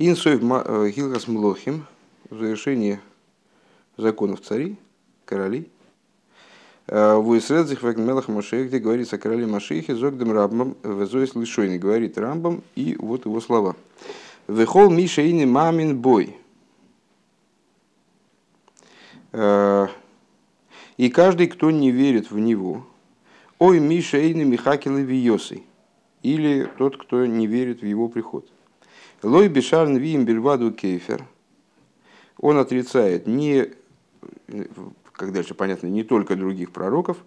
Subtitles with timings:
[0.00, 0.40] Инсоев
[0.94, 1.84] Гилгас Млохим
[2.30, 3.00] в завершении
[3.96, 4.76] законов царей,
[5.24, 5.68] королей.
[6.86, 12.96] Вуисредзих Мелах Машех, где говорится о короле Машехе, Зогдем Рамбам, Везоис Лишойни, говорит Рамбам, и
[12.96, 13.74] вот его слова.
[14.46, 16.36] Вехол Миша ини мамин бой.
[19.32, 22.86] И каждый, кто не верит в него,
[23.58, 25.64] ой Миша ини Михакилы Виосы,
[26.22, 28.48] или тот, кто не верит в его приход.
[29.22, 31.24] Лой бешарн виим бельваду кейфер.
[32.38, 33.72] Он отрицает не,
[35.12, 37.18] как дальше понятно, не только других пророков.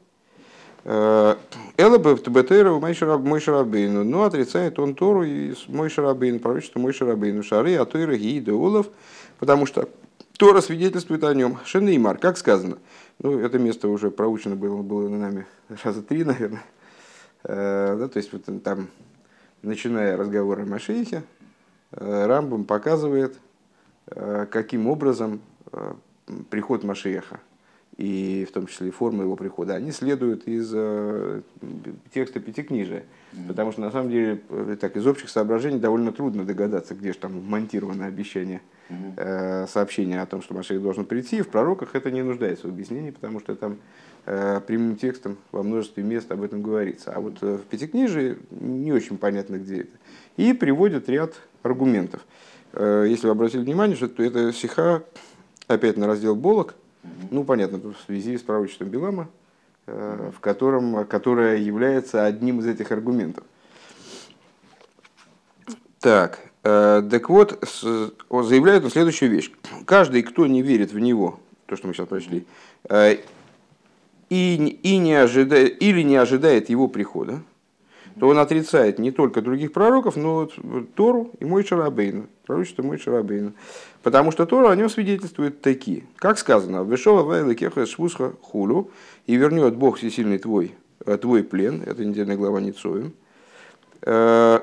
[0.84, 1.36] Э,
[1.78, 2.94] Элаба Бетейра мой
[3.40, 8.88] Шарабейну, но отрицает он Тору и мой Шарабейну, пророчество мой Шарабейну, Шары, Атойра, Гиида, Олов,
[9.38, 9.90] потому что
[10.38, 11.60] Тора свидетельствует о нем.
[11.66, 12.78] Шенеймар, как сказано.
[13.20, 15.46] Ну, это место уже проучено было, было нами
[15.84, 16.64] раза три, наверное.
[17.44, 18.88] Э, да, то есть вот там,
[19.62, 21.22] начиная разговор о Машихе,
[21.92, 23.38] Рамбам показывает,
[24.08, 25.42] э, каким образом
[25.72, 25.94] э,
[26.50, 27.40] приход Машеха
[27.98, 30.70] и в том числе и форма его прихода, они следуют из
[32.14, 33.04] текста Пятикнижия.
[33.48, 34.42] Потому что на самом деле
[34.80, 38.62] так, из общих соображений довольно трудно догадаться, где же там монтировано обещание,
[39.68, 41.42] сообщение о том, что Машех должен прийти.
[41.42, 43.78] В пророках это не нуждается в объяснении, потому что там
[44.26, 47.12] прямым текстом во множестве мест об этом говорится.
[47.14, 49.92] А вот в Пятикнижии не очень понятно, где это.
[50.38, 52.22] И приводят ряд аргументов.
[52.74, 55.04] Э, если вы обратили внимание, что это сиха
[55.68, 56.76] опять на раздел Болок,
[57.32, 59.30] ну, понятно, в связи с пророчеством Билама,
[59.88, 63.44] э, в котором, которое является одним из этих аргументов.
[66.00, 67.64] Так, э, так вот,
[68.30, 69.52] он заявляет на следующую вещь.
[69.86, 72.46] Каждый, кто не верит в него, то, что мы сейчас прочли,
[74.30, 77.42] и, и не ожидает, или не ожидает его прихода,
[78.20, 80.50] то он отрицает не только других пророков, но
[80.96, 83.54] Тору и мой Шарабейну, пророчество мой Шарабейну.
[84.04, 86.04] Потому что Тора о нем свидетельствует такие.
[86.18, 88.90] Как сказано, «Вешова вайла кеха швусха хулю»
[89.28, 93.14] и вернет Бог всесильный твой, э, твой плен, это недельная глава Ницоем.
[94.02, 94.60] Э,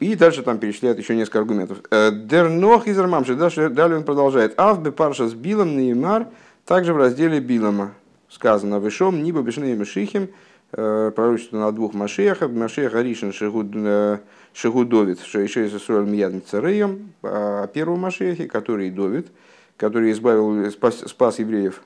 [0.00, 1.78] и дальше там перечисляет еще несколько аргументов.
[1.90, 4.58] «Э, Дернох из Армамши, далее он продолжает.
[4.58, 6.28] Авбе парша с Билом Неймар,
[6.64, 7.94] также в разделе Билама
[8.28, 10.32] сказано, «Вешом ниба бешней мешихим, Э,
[10.70, 18.00] пророчество на двух Машехах, Машех Аришин Шигудовит, что еще из Исруэль Мияд Цареем, о первом
[18.00, 19.28] Машехе, который Довид,
[19.76, 21.82] который избавил, спас, спас евреев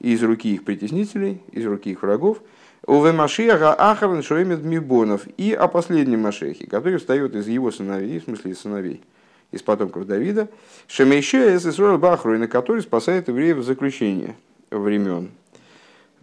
[0.00, 2.40] из руки их притеснителей, из руки их врагов,
[2.86, 5.26] Уве Машеха Ахаран Шоемед Мибонов.
[5.36, 9.02] И о последнем Машехе, который встает из его сыновей, в смысле из сыновей,
[9.50, 10.48] из потомков Давида,
[10.86, 14.36] Шемейше из Исруэль Бахруина, который спасает евреев в заключение
[14.70, 15.30] времен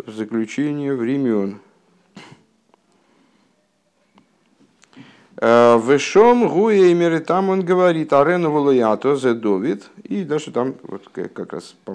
[0.06, 1.60] заключение времен.
[5.38, 11.52] Э, Вешом Гуэймер, там он говорит, Арену Валуято за Довид, и дальше там, вот как
[11.52, 11.94] раз, по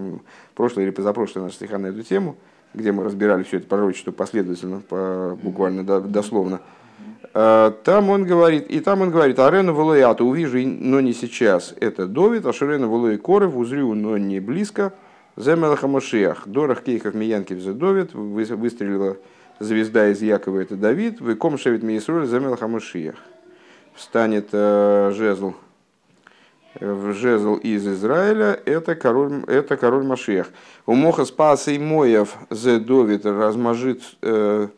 [0.54, 2.36] прошлое или позапрошлое наша стиха на эту тему,
[2.74, 6.60] где мы разбирали все это пророчество последовательно, по, буквально дословно,
[7.32, 12.06] э, там он говорит, и там он говорит, Арену Валуято увижу, но не сейчас, это
[12.06, 14.92] Довид, а Шарену Валуи Коров узрю, но не близко,
[15.36, 19.16] Земелаха Машиах, Дорах Кейхов Миянкив Довид, выстрелила
[19.58, 23.16] звезда из Якова, это Давид, Выком Шевит Миисруль Земелаха Машиах.
[23.94, 25.54] Встанет э, жезл,
[26.78, 30.48] в жезл из Израиля, это король, это король Машиах.
[30.86, 34.68] У Моха спас и Моев Зе Довид размажит э,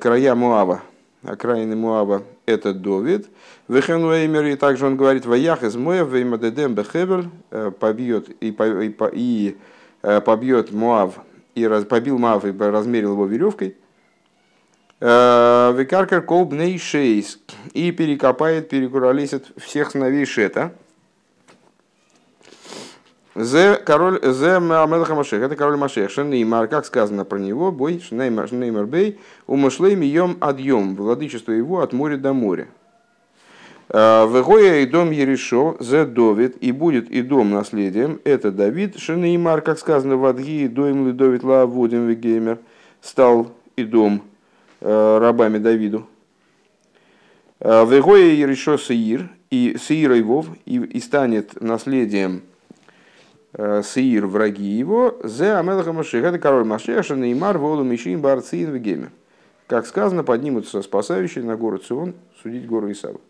[0.00, 0.82] края Муава,
[1.22, 3.28] окраины Муава, это Довид.
[3.68, 9.56] Вехенуэймер, и также он говорит, Ваях из Моев, Веймадедем Бехевель, э, побьет и, и, и
[10.02, 11.20] Э, побьет Муав
[11.54, 13.76] и раз, побил Муав и размерил его веревкой.
[15.00, 17.38] Э, Викаркар колбней шейс
[17.72, 20.74] и перекопает, перекуролесит всех сыновей Шета.
[23.34, 26.10] Зе король Зе Мамелха Машех, это король Машех.
[26.10, 32.18] Шенеймар, как сказано про него, бой Шенеймар Бей, умышлей мием адьем, владычество его от моря
[32.18, 32.68] до моря.
[33.88, 39.62] Э, Вегоя и дом Еришо, зе Довид, и будет и дом наследием, это Давид, Шенеймар,
[39.62, 42.58] как сказано в Адги, доим ли Довид Лавудим Вегеймер,
[43.00, 44.22] стал и дом
[44.82, 46.06] э, рабами Давиду.
[47.60, 52.42] Э, Вегоя Еришо Сеир, и Сеир Ивов, и, и станет наследием
[53.54, 59.10] Сеир, враги его, зе Амелаха Машех, это король Машех, Шенеймар, Волу Мишин, Барцин Вегеймер.
[59.66, 63.20] Как сказано, поднимутся спасающие на гору Цион судить гору Исава.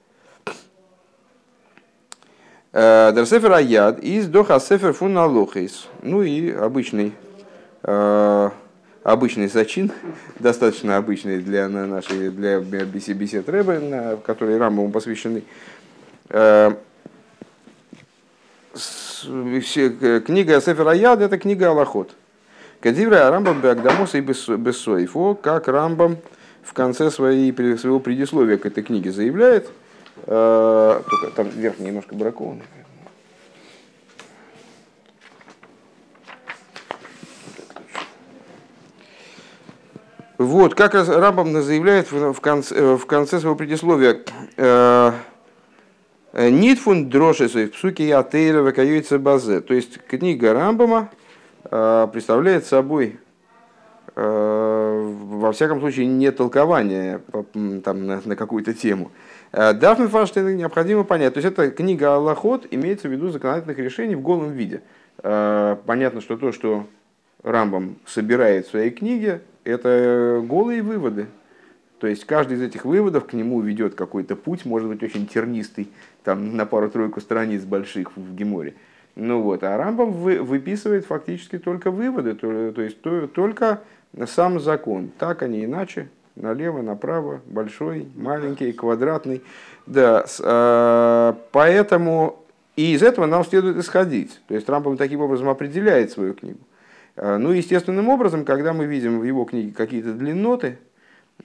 [2.73, 5.89] Э, Дерсефер Аяд из Доха Сефер Фун Алохейс.
[6.03, 7.13] Ну и обычный,
[7.83, 8.51] э,
[9.03, 9.93] обычный зачин,
[10.39, 15.43] достаточно обычный для нашей для бесед Рэбе, которые Рамбаму посвящены.
[19.23, 22.15] Книга Сефер Аяд– это книга Аллахот.
[22.81, 26.19] Кадивра Рамбам Беагдамоса и Бессоифо, как Рамбам
[26.63, 29.71] в конце своей, своего предисловия к этой книге заявляет,
[30.27, 32.65] только там верх немножко бракованный.
[40.43, 44.23] Вот, как раз Рамбам заявляет в конце, э, в конце своего предисловия,
[44.57, 45.13] э,
[46.33, 49.61] Нитфун дрошесой в псуке Ятейра вакаюется базе.
[49.61, 51.11] То есть книга Рамбама
[51.65, 53.19] э, представляет собой
[54.15, 57.23] во всяком случае, не толкование
[57.83, 59.11] там, на, на какую-то тему.
[59.53, 61.33] Дафны Фанштейн необходимо понять.
[61.33, 64.83] То есть это книга Аллахот имеется в виду законодательных решений в голом виде.
[65.17, 66.87] Понятно, что то, что
[67.43, 71.29] Рамбам собирает в своей книге, это голые выводы.
[71.99, 75.89] То есть каждый из этих выводов к нему ведет какой-то путь, может быть очень тернистый,
[76.25, 78.75] там на пару-тройку страниц больших в Геморе.
[79.15, 83.81] Ну вот, а Рамбам выписывает фактически только выводы, то, то есть то, только
[84.27, 85.11] сам закон.
[85.19, 86.09] Так, а не иначе.
[86.35, 89.43] Налево, направо, большой, маленький, квадратный.
[89.87, 92.43] Да, а, поэтому
[92.75, 94.41] и из этого нам следует исходить.
[94.49, 96.61] То есть Рамбам таким образом определяет свою книгу.
[97.17, 100.92] Э, ну, естественным образом, когда мы видим в его книге какие-то длинноты, э,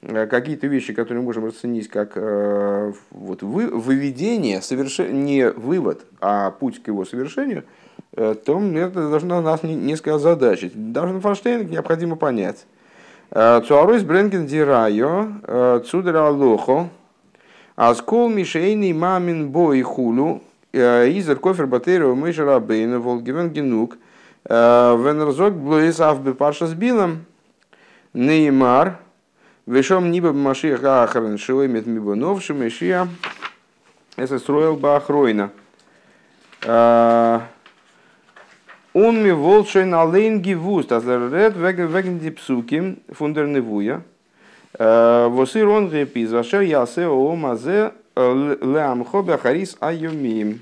[0.02, 5.26] какие-то вещи, которые мы можем расценить как э, вот, вы, выведение, совершен...
[5.26, 7.64] не вывод, а путь к его совершению,
[8.14, 10.92] то это должно нас несколько озадачить.
[10.92, 12.66] Даже Фанштейн необходимо понять.
[13.30, 16.90] Цуаройс Бренген Дирайо, Цудера Лохо,
[17.76, 20.42] Аскол Мишейный Мамин Бой Хулю,
[20.72, 23.98] Изер Кофер Батерио Мышера Бейна Волгивен Генук–
[24.50, 27.26] Венерзок блуис авбе парша с билом.
[28.14, 29.00] Неймар.
[29.68, 33.08] Вешом ниба машиях ахарен шиоймет мибо новшим ишия.
[34.16, 35.52] Это строил бахройна.
[36.66, 37.44] Он
[39.24, 44.02] ми волшен алейн гивуст, а заред веген ди псуки фундерневуя.
[44.80, 50.62] Восир он репиз, вашер ясе о мазе леамхо бахарис айомим.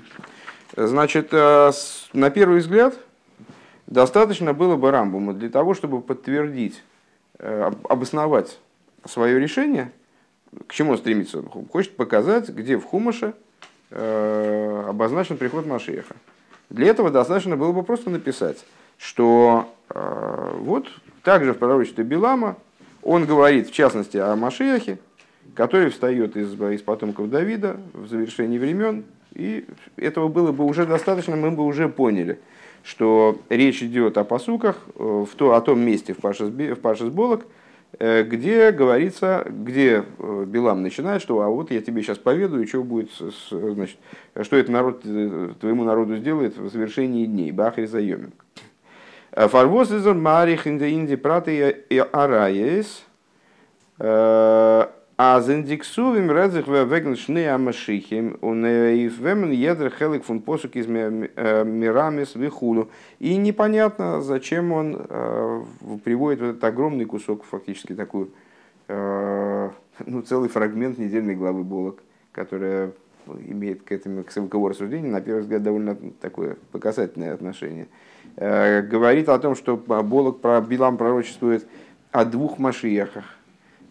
[0.76, 2.94] Значит, на первый взгляд,
[3.86, 6.82] Достаточно было бы Рамбуму для того, чтобы подтвердить,
[7.38, 8.58] э, обосновать
[9.08, 9.92] свое решение,
[10.66, 11.38] к чему он стремится.
[11.38, 13.34] Он хочет показать, где в Хумаше
[13.90, 16.14] э, обозначен приход Машеха.
[16.70, 18.64] Для этого достаточно было бы просто написать,
[18.98, 20.86] что э, вот
[21.22, 22.56] также в пророчестве Билама
[23.02, 24.98] он говорит, в частности, о Машехе,
[25.54, 29.64] который встает из, из потомков Давида в завершении времен, и
[29.96, 32.40] этого было бы уже достаточно, мы бы уже поняли–
[32.86, 37.08] что речь идет о посуках э, в то, о том месте в Пашес, в Пашес
[37.08, 37.46] Болок, э,
[37.98, 43.10] где говорится, где э, Билам начинает, что а вот я тебе сейчас поведаю, что будет,
[43.12, 43.98] с, значит,
[44.42, 45.02] что это народ,
[45.60, 47.52] твоему народу сделает в завершении дней.
[47.52, 48.32] Бахри заемин.
[49.32, 53.04] Фарвоз из Марих инди инди праты и араес.
[55.18, 62.34] А зендиксувим резих веген шны амашихим, он и вемен едр хелик фун посук из мирамис
[62.34, 62.90] вихулу.
[63.18, 65.62] И непонятно, зачем он э,
[66.04, 68.28] приводит вот этот огромный кусок, фактически такую,
[68.88, 69.70] э,
[70.04, 72.02] ну, целый фрагмент недельной главы Болок,
[72.32, 72.92] которая
[73.26, 77.88] имеет к этому, к его рассуждению, на первый взгляд, довольно такое показательное отношение.
[78.36, 81.66] Э, говорит о том, что Болок про Билам пророчествует
[82.12, 83.16] о двух машиях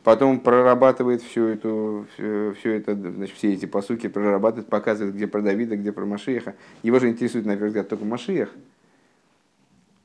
[0.05, 5.41] потом прорабатывает всю эту, все, все это, значит, все эти посуки, прорабатывает, показывает, где про
[5.41, 6.53] Давида, где про Машиеха.
[6.83, 8.51] Его же интересует, на первый взгляд, только Машиех.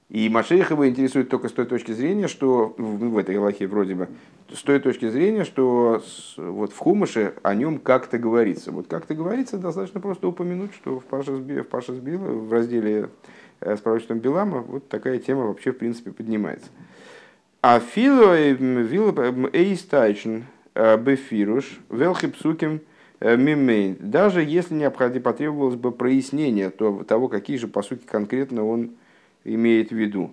[0.08, 3.94] И Машиех его интересует только с той точки зрения, что ну, в этой Галахе вроде
[3.94, 4.08] бы,
[4.50, 6.02] с той точки зрения, что
[6.38, 8.72] вот в Хумыше о нем как-то говорится.
[8.72, 13.10] Вот как-то говорится, достаточно просто упомянуть, что в Сбила, в, Сбила, в разделе
[13.60, 16.70] э, с пророчеством Билама вот такая тема вообще в принципе поднимается.
[17.62, 22.80] А фило эйстайчен э, бефируш велхипсуким
[23.20, 23.98] э, мимейн.
[24.00, 28.92] Даже если необходимо потребовалось бы прояснение того, какие же посуки конкретно он
[29.44, 30.30] имеет в виду.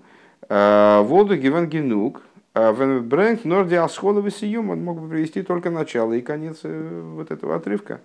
[0.47, 2.21] Э, Воду гивен генук,
[2.53, 7.99] Брэнк Норди Асхоловый Сиюм, он мог бы привести только начало и конец вот этого отрывка.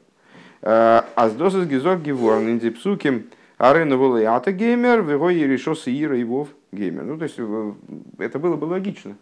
[0.60, 3.26] Аздосис Гизок Геворн, Индипсуким,
[3.62, 7.04] Арена Волеята Геймер, Вего Еришос Ира и Вов геймер.
[7.04, 7.72] Ну, то есть э,
[8.18, 9.16] это было бы логично,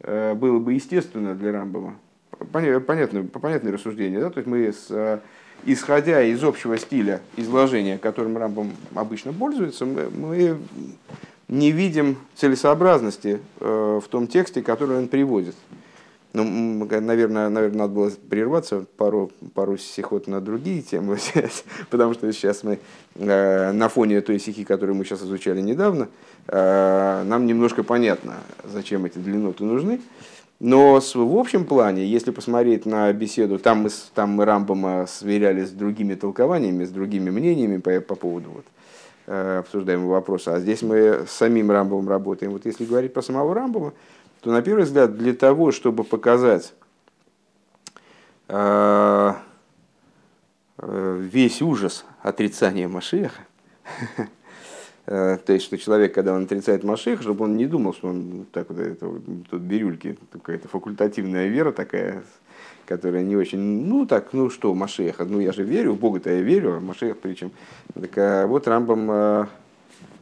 [0.00, 1.96] э, было бы естественно для Рамбома.
[2.52, 4.20] Понятно, понятное рассуждение.
[4.20, 4.28] Да?
[4.28, 5.20] То есть мы, с, э,
[5.64, 10.58] исходя из общего стиля изложения, которым Рамбом обычно пользуется, мы, мы
[11.48, 15.54] не видим целесообразности в том тексте, который он приводит.
[16.36, 21.16] Ну, наверное, наверное, надо было прерваться пару, пару сихот на другие темы,
[21.90, 22.78] потому что сейчас мы
[23.14, 26.08] э, на фоне той стихи, которую мы сейчас изучали недавно,
[26.48, 29.98] э, нам немножко понятно, зачем эти длинноты нужны.
[30.60, 35.70] Но в общем плане, если посмотреть на беседу, там мы, там мы Рамбома сверяли с
[35.70, 38.64] другими толкованиями, с другими мнениями по, по поводу вот,
[39.26, 42.52] э, обсуждаемого вопроса, а здесь мы с самим Рамбомом работаем.
[42.52, 43.94] Вот если говорить про самого Рамбома,
[44.46, 46.72] то на первый взгляд для того, чтобы показать
[48.46, 49.32] э,
[50.78, 53.42] э, весь ужас отрицания Машеха,
[55.06, 58.46] э, то есть, что человек, когда он отрицает Машех, чтобы он не думал, что он
[58.52, 59.12] так вот, это,
[59.50, 62.22] тут бирюльки, какая-то факультативная вера такая,
[62.84, 66.40] которая не очень, ну так, ну что, Машеха, ну я же верю, в Бога-то я
[66.40, 67.50] верю, а Машех причем.
[67.94, 69.48] Так а вот Рамбам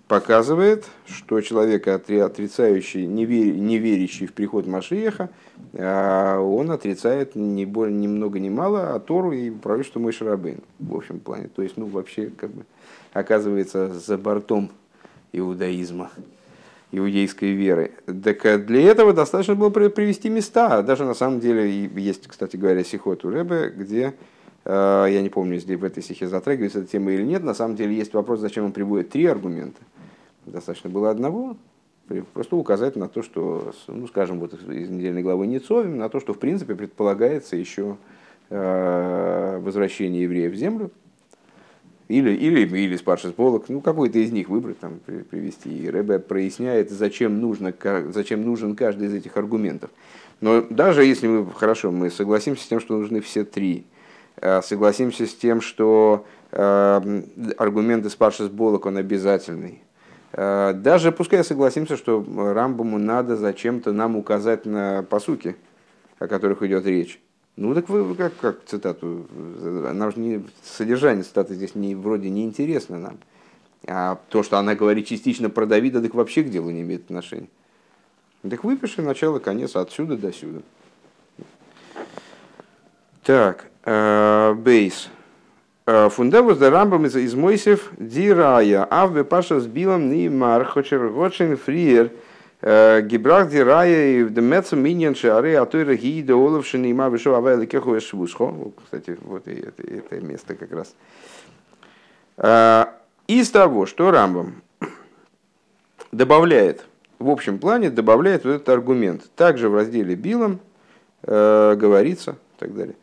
[0.09, 5.31] показывает, что человек, отрицающий, не, вер, не верящий в приход Машиеха,
[5.75, 10.61] а он отрицает ни, более, ни много ни мало, а Тору и пророчество мой Шарабейн
[10.79, 11.49] в общем плане.
[11.49, 12.65] То есть, ну, вообще, как бы,
[13.13, 14.71] оказывается за бортом
[15.33, 16.11] иудаизма,
[16.93, 17.93] иудейской веры.
[18.23, 20.83] Так для этого достаточно было привести места.
[20.83, 24.13] Даже на самом деле есть, кстати говоря, сихот у Рэбе, где э,
[24.65, 27.43] я не помню, если в этой стихе затрагивается эта тема или нет.
[27.43, 29.81] На самом деле есть вопрос, зачем он приводит три аргумента.
[30.47, 31.57] Достаточно было одного,
[32.33, 36.35] просто указать на то, что, ну, скажем, вот из недельной главы Ницовим, на то, что
[36.35, 37.97] в принципе предполагается еще
[38.51, 40.91] э, возвращение евреев в землю,
[42.09, 44.99] или, или, или с Паршис Болок, ну, какой-то из них выбрать, там,
[45.31, 45.71] привести.
[45.71, 47.73] И Рэбе проясняет, зачем, нужно,
[48.11, 49.91] зачем нужен каждый из этих аргументов.
[50.43, 53.94] Но даже если мы, хорошо, мы согласимся с тем, что нужны все три, э,
[54.41, 57.23] согласимся с тем, что э,
[57.57, 59.85] аргумент из Паршис Болок, он обязательный,
[60.37, 65.57] Э, даже пускай согласимся, что Рамбаму надо зачем-то нам указать на посуки,
[66.19, 67.21] о которых идет речь.
[67.57, 72.45] Ну так вы как, как цитату, нам же не, содержание цитаты здесь не, вроде не
[72.45, 73.19] интересно нам.
[73.87, 77.49] А то, что она говорит частично про Давида, так вообще к делу не имеет отношения.
[78.43, 80.63] Так выпиши начало, конец, отсюда до сюда.
[83.25, 85.09] Так, э, бейс.
[85.87, 90.67] Э, Фундевус да рамбам из, из Мойсев дирая, а в паша с билом ни мар
[90.67, 92.11] хочер гочин фриер
[92.61, 96.93] э, гибрах дирая и в демецу миньян шары, а то и раги да оловшин и
[96.93, 98.53] ма вышел авай кеху швусхо.
[98.85, 100.95] Кстати, вот это, это место как раз.
[103.27, 104.61] Из того, что Рамбам
[106.13, 106.85] добавляет,
[107.19, 109.23] в общем плане добавляет вот этот аргумент.
[109.35, 110.61] Также в разделе Билом
[111.23, 112.97] говорится и так далее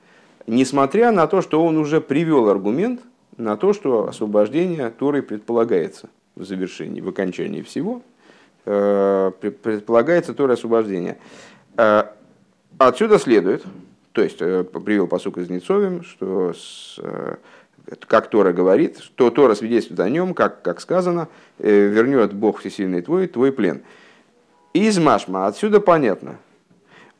[0.47, 3.01] несмотря на то, что он уже привел аргумент
[3.37, 8.01] на то, что освобождение Торы предполагается в завершении, в окончании всего,
[8.65, 11.17] э, предполагается Торы освобождение.
[11.77, 12.03] Э,
[12.77, 13.63] отсюда следует,
[14.11, 16.99] то есть э, привел посук из Нецовим, что с,
[18.07, 23.27] как Тора говорит, что Тора свидетельствует о нем, как, как сказано, вернет Бог всесильный твой,
[23.27, 23.81] твой плен.
[24.73, 26.37] Из Машма отсюда понятно,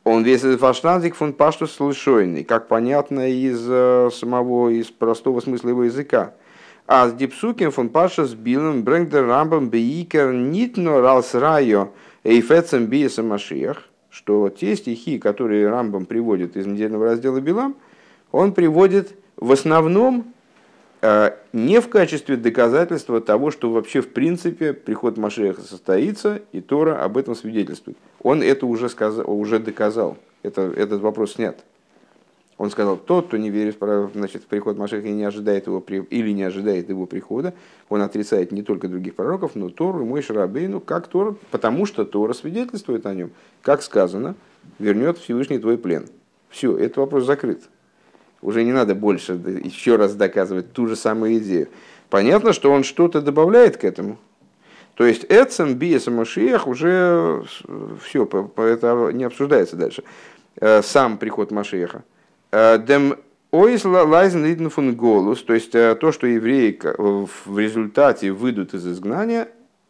[0.04, 5.70] он весь этот фаштандик фон пашту слышойный, как понятно из э, самого, из простого смысла
[5.70, 6.34] его языка.
[6.86, 11.90] А с дипсуким фон пашту с билом брэнгдер рамбам бейкер нитно ралс райо
[12.24, 17.76] эйфецем биесом машиях, что те стихи, которые Рамбам приводит из недельного раздела Билам,
[18.30, 20.31] он приводит в основном
[21.52, 27.16] не в качестве доказательства того, что вообще в принципе приход Машеха состоится, и Тора об
[27.16, 30.16] этом свидетельствует он это уже, сказал, уже доказал.
[30.42, 31.62] Это, этот вопрос снят.
[32.58, 33.78] Он сказал, тот, кто не верит
[34.14, 37.54] значит, в приход Машеха и не ожидает его, или не ожидает его прихода,
[37.88, 42.34] он отрицает не только других пророков, но Тору, мой Шарабейну, как Тора, потому что Тора
[42.34, 43.30] свидетельствует о нем.
[43.62, 44.36] Как сказано,
[44.78, 46.06] вернет Всевышний твой плен.
[46.50, 47.62] Все, этот вопрос закрыт.
[48.42, 51.68] Уже не надо больше еще раз доказывать ту же самую идею.
[52.10, 54.18] Понятно, что он что-то добавляет к этому,
[54.94, 57.44] то есть Эцем, Биес Машиях уже
[58.04, 60.04] все, это не обсуждается дальше.
[60.60, 62.04] Э, сам приход Машиеха.
[62.52, 63.16] Дем
[63.50, 68.86] Ойс лайзен лиден фун голус, то есть э, то, что евреи в результате выйдут из
[68.86, 69.48] изгнания,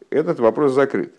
[0.09, 1.13] этот вопрос закрыт.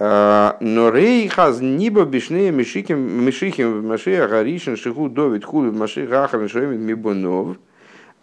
[0.00, 7.58] Но рей хаз нибо бишнее мишихим мишихим машия гаришин шиху довид хули маших ахар мибонов.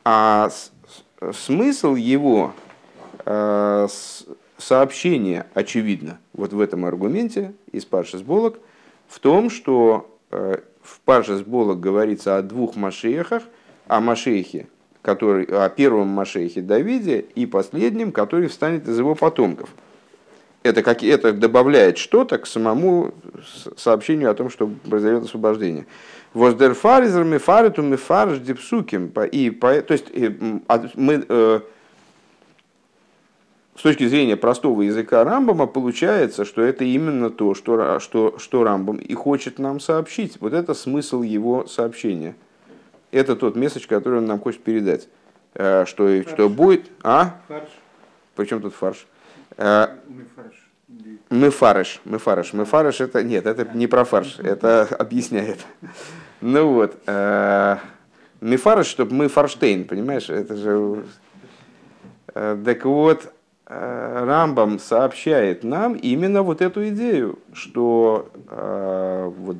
[0.04, 0.50] А
[1.32, 2.54] смысл его
[4.58, 8.60] сообщение, очевидно, вот в этом аргументе из Паршис Болок,
[9.08, 13.44] в том, что э, в Паршис Болок говорится о двух Машехах,
[13.88, 14.68] о Машехе,
[15.02, 19.70] который, о первом Машехе Давиде и последнем, который встанет из его потомков.
[20.64, 23.14] Это, как, это добавляет что-то к самому
[23.76, 25.86] сообщению о том, что произойдет освобождение.
[26.34, 29.12] Воздерфаризер мифариту мифарш дипсуким.
[29.32, 30.08] И, то есть
[30.96, 31.60] мы, э,
[33.76, 38.98] с точки зрения простого языка Рамбама получается, что это именно то, что, что, что Рамбам
[38.98, 40.38] и хочет нам сообщить.
[40.42, 42.36] Вот это смысл его сообщения.
[43.12, 45.08] Это тот месседж, который он нам хочет передать.
[45.54, 46.88] Э, что, что будет...
[47.04, 47.40] А?
[47.48, 47.70] Фарш.
[48.36, 49.08] Причем тут фарш?
[49.56, 49.88] Э,
[51.30, 55.60] мы фарш, мы фарш, мы фарш это нет, это не про фарш, это объясняет.
[56.42, 57.78] Ну вот, э,
[58.42, 61.06] мы фарш, чтобы мы фарштейн, понимаешь, это же.
[62.34, 63.34] Э, так вот,
[63.70, 69.58] Рамбам сообщает нам именно вот эту идею, что э, вот,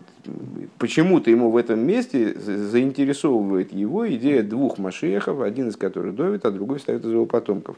[0.78, 6.52] почему-то ему в этом месте заинтересовывает его идея двух машехов, один из которых Довид, а
[6.52, 7.76] другой стоит из его потомков.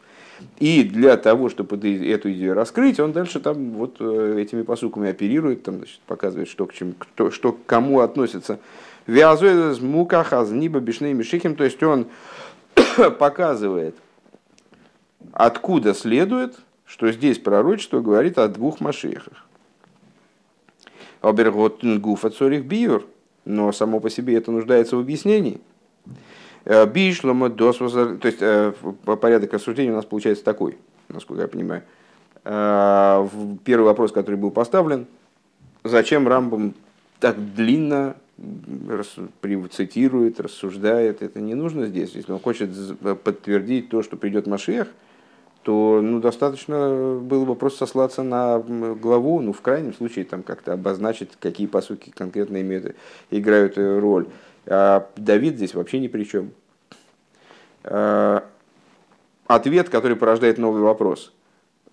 [0.59, 5.63] И для того, чтобы эту идею раскрыть, он дальше там вот э, этими посылками оперирует,
[5.63, 8.59] там, значит, показывает, что к, чему, кто, что к кому относится.
[9.07, 12.05] Вязует мукахаз, ниба бишней мишихим, то есть он
[13.17, 13.95] показывает,
[15.33, 19.45] откуда следует, что здесь пророчество говорит о двух машехах.
[21.21, 23.05] Оберготен гуфа цорих биюр,
[23.45, 25.61] но само по себе это нуждается в объяснении.
[26.65, 28.73] Э, Бишлома дос, то есть э,
[29.03, 30.77] порядок рассуждения у нас получается такой,
[31.09, 31.83] насколько я понимаю.
[32.43, 33.27] Э,
[33.63, 35.07] первый вопрос, который был поставлен,
[35.83, 36.73] зачем Рамбам
[37.19, 38.15] так длинно
[39.71, 42.11] цитирует, рассуждает, это не нужно здесь.
[42.15, 42.69] Если он хочет
[43.23, 44.88] подтвердить то, что придет Машех,
[45.69, 50.73] то ну, достаточно было бы просто сослаться на главу, ну, в крайнем случае, там как-то
[50.73, 52.95] обозначить, какие посуки конкретно имеют,
[53.29, 54.25] играют роль.
[54.65, 56.49] А Давид здесь вообще ни при чем.
[57.83, 58.43] А,
[59.45, 61.33] ответ, который порождает новый вопрос.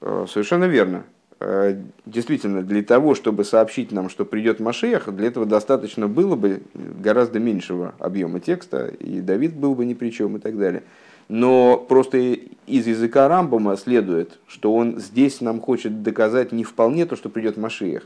[0.01, 1.05] Совершенно верно.
[2.07, 7.41] Действительно, для того, чтобы сообщить нам, что придет Машех, для этого достаточно было бы гораздо
[7.41, 10.83] меньшего объема текста, и Давид был бы ни при чем и так далее.
[11.29, 17.17] Но просто из языка Рамбома следует, что он здесь нам хочет доказать не вполне то,
[17.17, 18.05] что придет Машиях.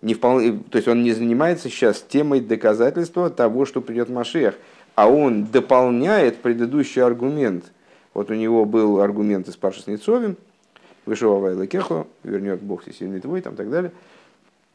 [0.00, 4.56] Не вполне, то есть он не занимается сейчас темой доказательства того, что придет Машиях,
[4.96, 7.66] а он дополняет предыдущий аргумент.
[8.12, 10.36] Вот у него был аргумент из Паши Снецовим,
[11.06, 13.92] вышел Авайла Кехо, вернет Бог сильный твой, там так далее.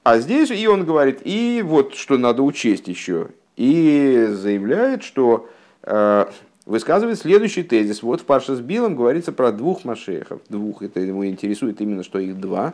[0.03, 5.49] А здесь и он говорит, и вот что надо учесть еще, и заявляет, что
[5.83, 6.25] э,
[6.67, 8.03] высказывает следующий тезис.
[8.03, 10.41] Вот в Парше с Билом говорится про двух Машехов.
[10.49, 10.83] Двух.
[10.83, 12.73] Это его интересует именно, что их два.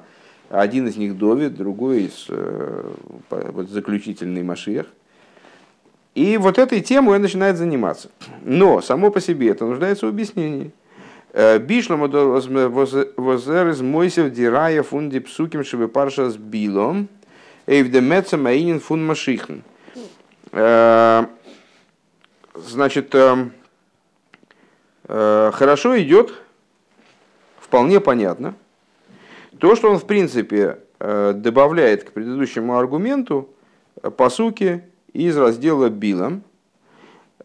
[0.49, 2.91] Один из них Довид, другой из, э,
[3.29, 4.87] вот, заключительный Машех.
[6.15, 8.09] И вот этой темой он начинает заниматься.
[8.43, 10.71] Но само по себе это нуждается в объяснении.
[11.31, 17.07] Э, Бишлом возер из Мойсев дирая фунди псуким шибы парша с билом,
[17.67, 19.61] эйвдемеца маинин фун машихн.
[20.51, 21.25] Э,
[22.55, 23.53] значит, эм,
[25.07, 26.33] хорошо идет,
[27.59, 28.55] вполне понятно.
[29.59, 33.49] То, что он, в принципе, э, добавляет к предыдущему аргументу
[34.01, 36.43] э, по сути из раздела Билом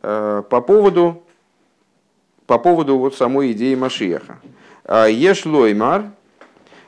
[0.00, 1.24] по поводу,
[2.46, 4.38] по поводу вот самой идеи Машиеха.
[4.88, 6.04] Еш лоймар,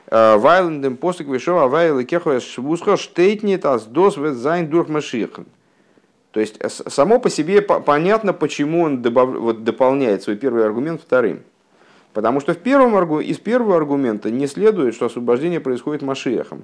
[0.09, 5.43] вайлендем посок вишова вайлы кехуя швусха штейтнит аз дос зайн дух Машиеха.
[6.31, 9.29] То есть само по себе понятно, почему он добав...
[9.29, 11.41] вот, дополняет свой первый аргумент вторым.
[12.13, 16.63] Потому что в первом, из первого аргумента не следует, что освобождение происходит Машиехом.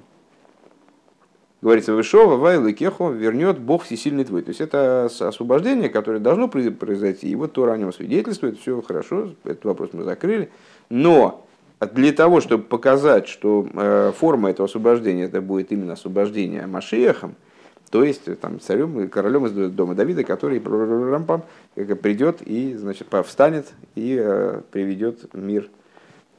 [1.60, 4.42] Говорится, Вышова, Вайл и Кехо вернет Бог всесильный твой.
[4.42, 7.28] То есть это освобождение, которое должно произойти.
[7.28, 10.50] И вот Тора о нем свидетельствует, все хорошо, этот вопрос мы закрыли.
[10.88, 11.46] Но
[11.80, 17.34] для того, чтобы показать, что э, форма этого освобождения это будет именно освобождение Машиехом,
[17.90, 24.18] то есть э, там, царем, королем из дома Давида, который придет и значит, встанет и
[24.20, 25.70] э, приведет мир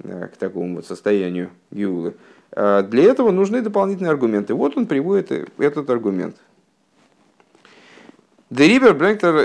[0.04, 2.14] э, к такому вот состоянию Гиулы.
[2.52, 4.56] Для этого нужны дополнительные аргументы.
[4.56, 6.36] Вот он приводит этот аргумент.
[8.50, 9.36] Дерибер Бренктер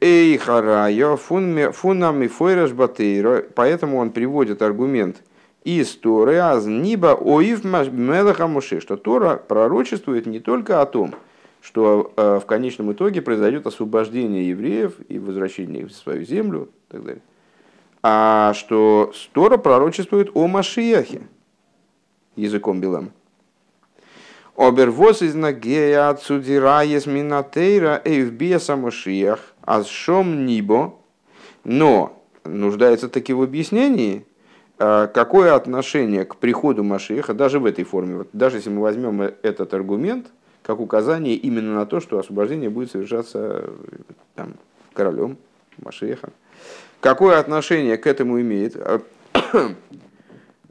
[0.00, 3.44] Эйхарайо фунами фойраш батейро.
[3.54, 5.18] Поэтому он приводит аргумент
[5.64, 11.14] из Торы аз ниба оив мелаха муши, что Тора пророчествует не только о том,
[11.64, 16.92] что э, в конечном итоге произойдет освобождение евреев и возвращение их в свою землю и
[16.92, 17.22] так далее.
[18.02, 21.22] А что Стора пророчествует о Машияхе
[22.36, 23.12] языком Билама.
[24.56, 28.78] Обервоз из Нагея отсудираес минатейра эйвбеса
[29.62, 30.96] а с шом нибо.
[31.64, 34.26] Но нуждается таки в объяснении,
[34.76, 39.72] какое отношение к приходу Машеха, даже в этой форме, вот даже если мы возьмем этот
[39.72, 40.26] аргумент,
[40.64, 43.70] как указание именно на то, что освобождение будет совершаться
[44.34, 44.54] там,
[44.94, 45.36] королем
[45.82, 46.32] Машехом.
[47.00, 48.74] Какое отношение к этому имеет?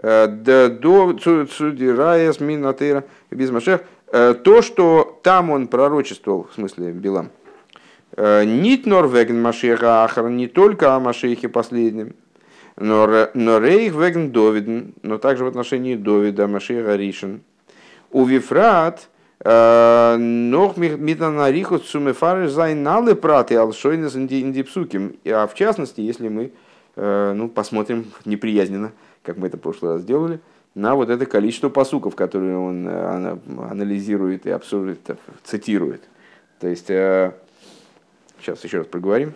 [0.02, 3.82] До Цудирая Сминатейра без Машех.
[4.12, 7.30] То, что там он пророчествовал, в смысле Билам,
[8.18, 12.16] Нит Норвеген Машеха Ахар, не только о Машехе последнем,
[12.76, 13.06] но
[13.60, 17.44] Рейх Веген Довиден, но также в отношении Довида Машеха Ришин.
[18.12, 19.08] У Вифрат–
[19.46, 25.18] Нох митанариху сумефарыш зайналы праты алшойнес индипсуким.
[25.26, 26.54] А в частности, если мы
[26.96, 30.40] э, ну, посмотрим неприязненно, как мы это в прошлый раз сделали,
[30.76, 33.38] на вот это количество посуков, которые он э,
[33.70, 35.00] анализирует и обсуждает,
[35.44, 36.04] цитирует.
[36.60, 39.34] То есть, сейчас э, еще раз проговорим.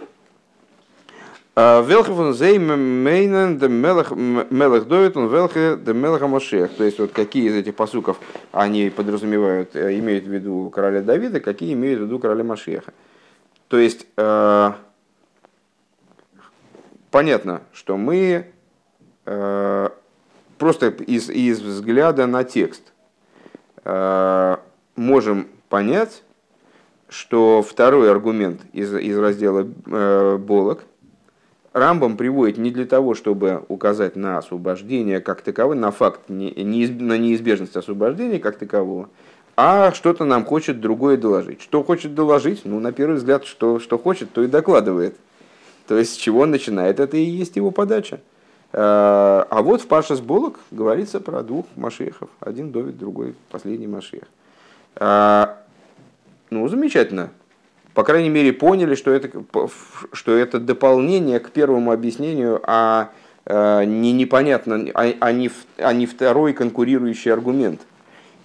[1.57, 6.69] Велхе фон зей мейнен де мелех довид, он велхе де мелеха Машех.
[6.77, 8.19] То есть, вот какие из этих посуков
[8.51, 12.93] они подразумевают, э, имеют в виду короля Давида, какие имеют в виду короля Машеха.
[13.69, 14.71] То есть, э,
[17.09, 18.45] понятно, что мы
[19.25, 19.89] э,
[20.59, 22.93] просто из, из взгляда на текст
[24.95, 26.21] можем понять,
[27.07, 29.63] что второй аргумент из, из раздела
[30.37, 30.83] Болок–
[31.77, 37.75] Рамбам приводит не для того, чтобы указать на освобождение как таковое, на факт, на неизбежность
[37.75, 39.09] освобождения как такового,
[39.55, 41.61] а что-то нам хочет другое доложить.
[41.61, 42.61] Что хочет доложить?
[42.63, 45.17] Ну, на первый взгляд, что, что хочет, то и докладывает.
[45.87, 48.19] То есть, с чего начинает, это и есть его подача.
[48.73, 52.29] А, а вот в Пашас Болок говорится про двух машехов.
[52.39, 54.23] Один Довид, другой последний машех.
[54.95, 55.57] А,
[56.49, 57.31] ну, замечательно
[57.97, 59.31] по крайней мере, поняли, что это,
[60.11, 63.09] что это дополнение к первому объяснению, а
[63.47, 67.81] э, не непонятно, а, а, не, а не второй конкурирующий аргумент,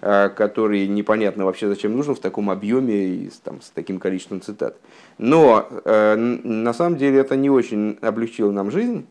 [0.00, 4.78] э, который непонятно вообще зачем нужен в таком объеме и там, с таким количеством цитат.
[5.18, 9.06] Но э, на самом деле это не очень облегчило нам жизнь,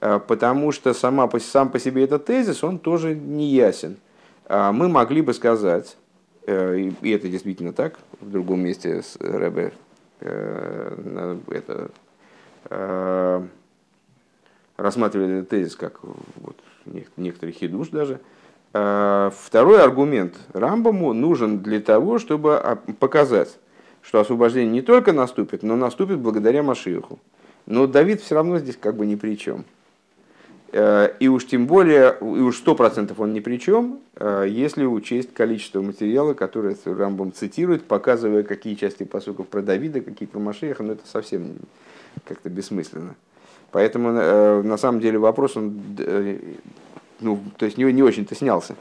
[0.00, 3.98] потому что сама, сам по себе этот тезис, он тоже не ясен.
[4.48, 5.94] Мы могли бы сказать,
[6.46, 9.70] и это действительно так, в другом месте с э,
[10.20, 11.90] это,
[12.68, 13.46] э,
[14.76, 16.56] рассматривали этот тезис как вот,
[17.16, 18.20] некоторый хидуш даже.
[18.72, 22.60] Второй аргумент Рамбаму нужен для того, чтобы
[22.98, 23.56] показать,
[24.02, 27.20] что освобождение не только наступит, но наступит благодаря Машиху.
[27.66, 29.64] Но Давид все равно здесь как бы ни при чем.
[30.76, 34.84] Э, и уж тем более, и уж сто процентов он ни при чем, э, если
[34.84, 40.82] учесть количество материала, которое Рамбом цитирует, показывая, какие части посуков про Давида, какие про Машеха,
[40.82, 41.58] но это совсем
[42.24, 43.14] как-то бессмысленно.
[43.70, 45.80] Поэтому, э, на самом деле, вопрос, он,
[47.20, 48.74] ну, то есть не, не очень-то снялся.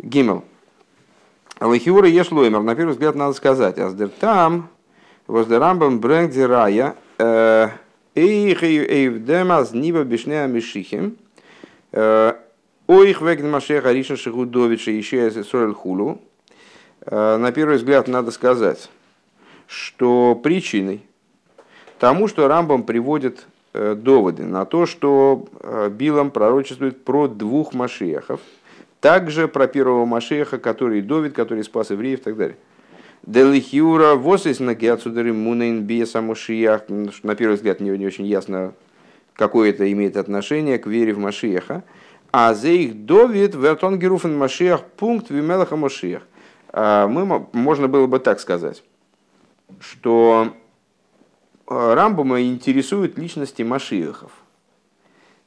[0.00, 0.42] Гимел.
[1.60, 4.70] Лахиура ешлоймер, на первый взгляд, надо сказать, аздер там,
[5.28, 7.85] эйвдемаз нива бишнеа мишихим.
[12.86, 16.20] Оих веген машеха риша шигудовича еще сорель хулу.
[17.04, 18.88] На первый взгляд надо сказать,
[19.66, 21.02] что причиной
[21.98, 28.40] тому, что Рамбам приводит э, доводы на то, что э, Билам пророчествует про двух машехов,
[29.00, 32.56] также про первого машеха, который Довид, который спас евреев и так далее.
[33.24, 36.82] Делихиура восис на геацудары мунейн биеса мушиях.
[36.88, 38.74] На первый взгляд не, не очень ясно,
[39.34, 41.82] какое это имеет отношение к вере в Машиеха.
[42.32, 46.22] А за их довид вертон геруфен Машиях пункт вимелаха Машиях.
[46.68, 48.82] А, мы, можно было бы так сказать,
[49.80, 50.52] что
[51.66, 54.30] а, Рамбома интересуют личности Машиехов.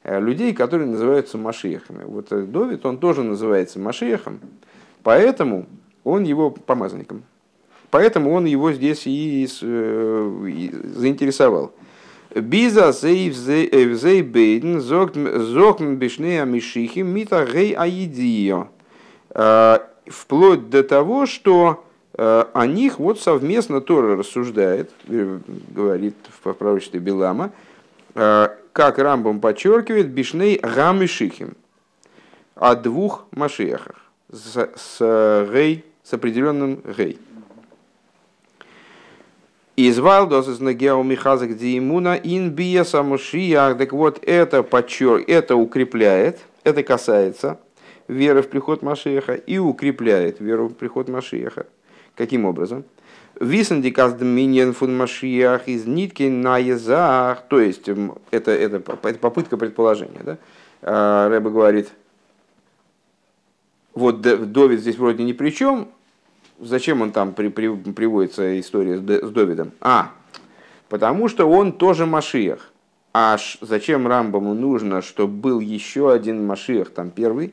[0.02, 2.04] Э, людей, которые называются Машиехами.
[2.04, 4.40] Вот Довид, он тоже называется Машиехом,
[5.02, 5.66] поэтому
[6.04, 7.22] он его помазанником.
[7.90, 11.72] Поэтому он его здесь и, э, и заинтересовал.
[12.34, 18.68] Биза зей бейден зогн бешнея мишихи мита гей аидио.
[19.30, 25.38] А, вплоть до того, что э, о них вот совместно Тора рассуждает, э,
[25.74, 27.50] говорит в пророчестве Белама,
[28.12, 31.54] как Рамбом подчеркивает, бишней гамишихим,
[32.56, 37.18] о двух машиахах с, с, гей, с определенным гей.
[39.82, 43.78] Извал досыс на геомихазак диимуна ин бия самушиях.
[43.78, 47.58] Так вот, это подчер, это укрепляет, это касается
[48.06, 51.64] веры в приход Машеха и укрепляет веру в приход Машеха.
[52.14, 52.84] Каким образом?
[53.40, 57.44] Висендикас доминьен фун Машиях из нитки на езах.
[57.48, 60.20] То есть, это, это, это попытка предположения.
[60.22, 60.36] Да?
[60.82, 61.88] А, Рэба говорит,
[63.94, 65.88] вот Довид здесь вроде ни при чем,
[66.60, 69.72] зачем он там при, при, приводится история с, с Довидом?
[69.80, 70.12] А,
[70.88, 72.70] потому что он тоже Машиях.
[73.12, 77.52] А зачем Рамбаму нужно, чтобы был еще один Машиях, там первый?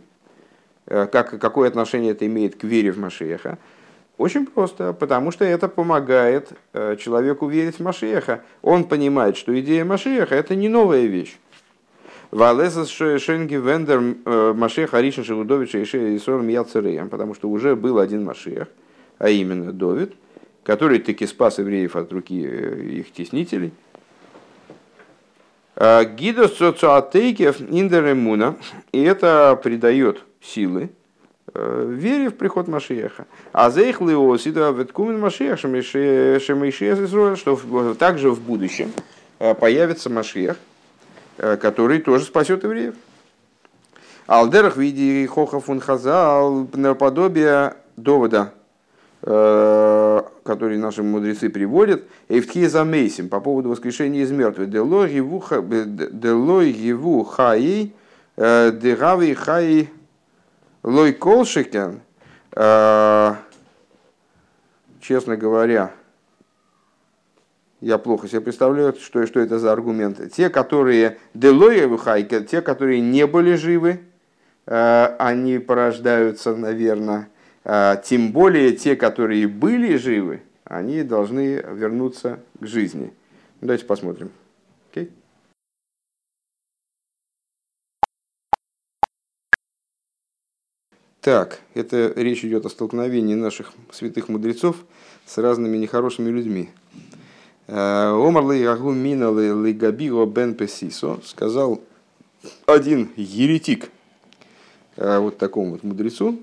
[0.86, 3.58] Э, как, какое отношение это имеет к вере в Машиеха?
[4.18, 8.44] Очень просто, потому что это помогает э, человеку верить в Машиеха.
[8.62, 11.38] Он понимает, что идея Машиеха– это не новая вещь.
[12.32, 18.26] Валесас Шенги Вендер э, Машех Аришин Шелудович и Исором Яцереем, потому что уже был один
[18.26, 18.68] Машех,
[19.20, 20.14] а именно Довид,
[20.64, 23.72] который таки спас евреев от руки их теснителей–
[25.80, 28.56] Э, Гидос социатейкев индеремуна,
[28.92, 30.90] и это придает силы
[31.54, 33.28] э, вере в приход Машиеха.
[33.54, 38.92] А за их леосида веткумен Машиех, что также в будущем
[39.38, 40.58] э, появится Машиех,
[41.38, 42.96] который тоже спасет евреев.
[44.26, 48.52] Алдерах в виде Хоха фунхазал наподобие довода
[49.28, 54.70] который наши мудрецы приводят, Эйфтхи Замейсим по поводу воскрешения из мертвых.
[54.70, 55.40] Делой его
[57.26, 57.94] хаи,
[58.38, 59.90] э, дегави хаи
[60.82, 62.00] лой колшикен.
[62.56, 63.34] Э,
[65.02, 65.92] честно говоря,
[67.82, 70.30] я плохо себе представляю, что, что это за аргументы.
[70.30, 74.00] Те, которые делоевы хайка, те, которые не были живы,
[74.68, 77.28] э, они порождаются, наверное,
[78.04, 83.12] тем более те, которые были живы, они должны вернуться к жизни.
[83.60, 84.32] Давайте посмотрим.
[91.28, 94.78] Так, это речь идет о столкновении наших святых мудрецов
[95.26, 96.70] с разными нехорошими людьми.
[97.68, 101.82] А, Омарлы Агу Миналы Лигабиго Бен Песисо сказал
[102.66, 103.90] один еретик
[104.96, 106.40] а, вот такому вот мудрецу,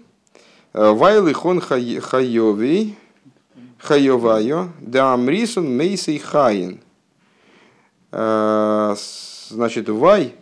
[0.74, 2.98] ווי לכון חייבי,
[3.78, 6.80] חייביא, דאמריתון מיתי חיין.
[8.10, 8.96] Э,
[9.50, 10.34] значит, вай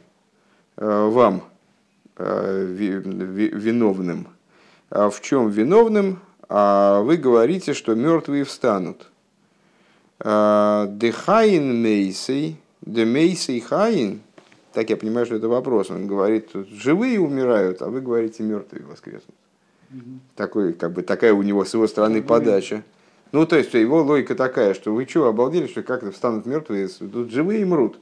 [0.79, 1.45] э, вам
[2.17, 4.29] э, виновным.
[4.89, 6.21] А в чем виновным?
[6.49, 9.09] А вы говорите, что мертвые встанут.
[10.19, 14.23] דחיין מיתי, דמיתי חיין.
[14.73, 15.91] Так я понимаю, что это вопрос.
[15.91, 19.37] Он говорит, живые умирают, а вы говорите, мертвые воскреснут.
[20.37, 22.83] Такой, как бы, такая у него с его стороны подача.
[23.33, 27.31] Ну, то есть, его логика такая, что вы что, обалдели, что как-то встанут мертвые, тут
[27.31, 27.99] живые мрут,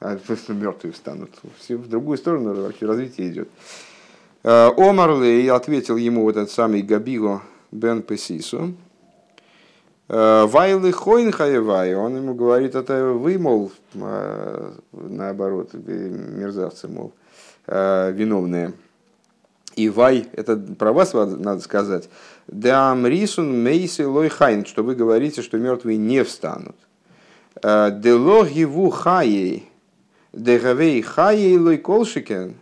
[0.00, 1.30] а мертвые встанут.
[1.58, 3.48] Все в другую сторону вообще развитие идет.
[4.42, 8.74] А, Омарлей ответил ему вот этот самый Габиго Бен Песису.
[10.08, 17.12] А, Вайлы Хойн Хаевай, он ему говорит, это вы, мол, а, наоборот, мерзавцы, мол,
[17.66, 18.74] виновные.
[19.76, 22.08] И вай, это про вас надо сказать.
[22.46, 26.76] דאמריתון מיתי לא חיין, что вы говорите, что мертвые не встанут.
[27.62, 29.68] דלא הוו חיי,
[30.32, 32.54] דהוי חיי לא כל שכן.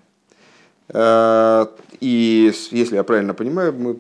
[0.88, 1.66] Э,
[2.00, 3.96] и если я правильно понимаю, мы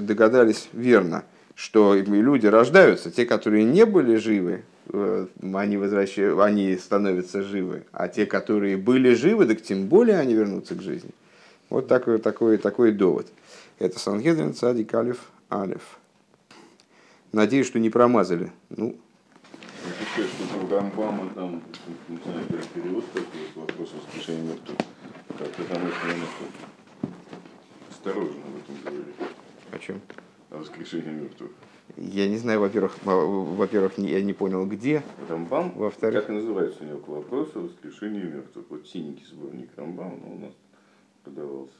[0.00, 1.24] догадались верно,
[1.54, 8.08] что люди рождаются, те, которые не были живы, э, они, возвращаются, они становятся живы, а
[8.08, 11.10] те, которые были живы, так тем более они вернутся к жизни.
[11.70, 13.28] Вот такой, такой, такой довод.
[13.78, 15.98] Это Сангедрин Цадик Алиф Алиф.
[17.32, 18.52] Надеюсь, что не промазали.
[18.70, 18.96] Ну,
[20.68, 21.62] Рамбама там,
[22.08, 24.78] не знаю, перевод такой вопрос воскрешения мертвых.
[25.38, 25.94] Как-то там это
[27.88, 29.14] осторожно об этом говорили.
[29.70, 30.00] О чем?
[30.50, 31.52] О воскрешении мертвых.
[31.96, 35.02] Я не знаю, во-первых, во-первых, я не понял, где.
[35.28, 36.26] Рамбам, во-вторых...
[36.26, 38.66] как называется у него вопрос о воскрешении мертвых.
[38.68, 40.52] Вот синенький сборник Рамбам, но у нас
[41.30, 41.74] продавался.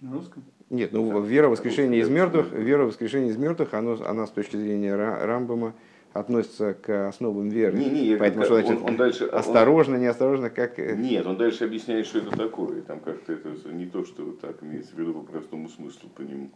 [0.00, 0.42] На русском?
[0.70, 4.30] Нет, ну вера в воскрешение из мертвых, вера в воскрешение из мертвых, она, она с
[4.30, 5.74] точки зрения Рамбама
[6.12, 7.78] относится к основам веры.
[7.78, 10.78] Не, не, Поэтому что значит он, он дальше, осторожно, он, неосторожно, как...
[10.78, 12.82] Э, Нет, он дальше объясняет, что это такое.
[12.82, 16.22] Там как-то это не то, что вот так имеется в виду по простому смыслу по
[16.22, 16.50] нему.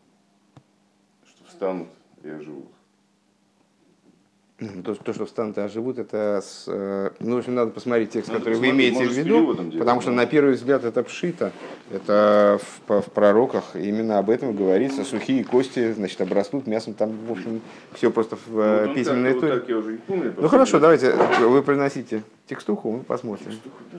[1.27, 1.89] Что встанут
[2.23, 2.73] и оживут.
[4.85, 8.29] То, то, что встанут и оживут, это, с, э, ну, в общем, надо посмотреть текст,
[8.29, 11.51] надо который вы имеете в виду, потому что на первый взгляд это пшито,
[11.91, 17.33] это в, в пророках именно об этом говорится, сухие кости, значит, обрастут мясом, там, в
[17.33, 17.63] общем,
[17.95, 23.01] все просто в э, ну, письменной вот помню, Ну хорошо, давайте, вы приносите текстуху, мы
[23.01, 23.51] посмотрим.
[23.51, 23.99] Текстуху, да.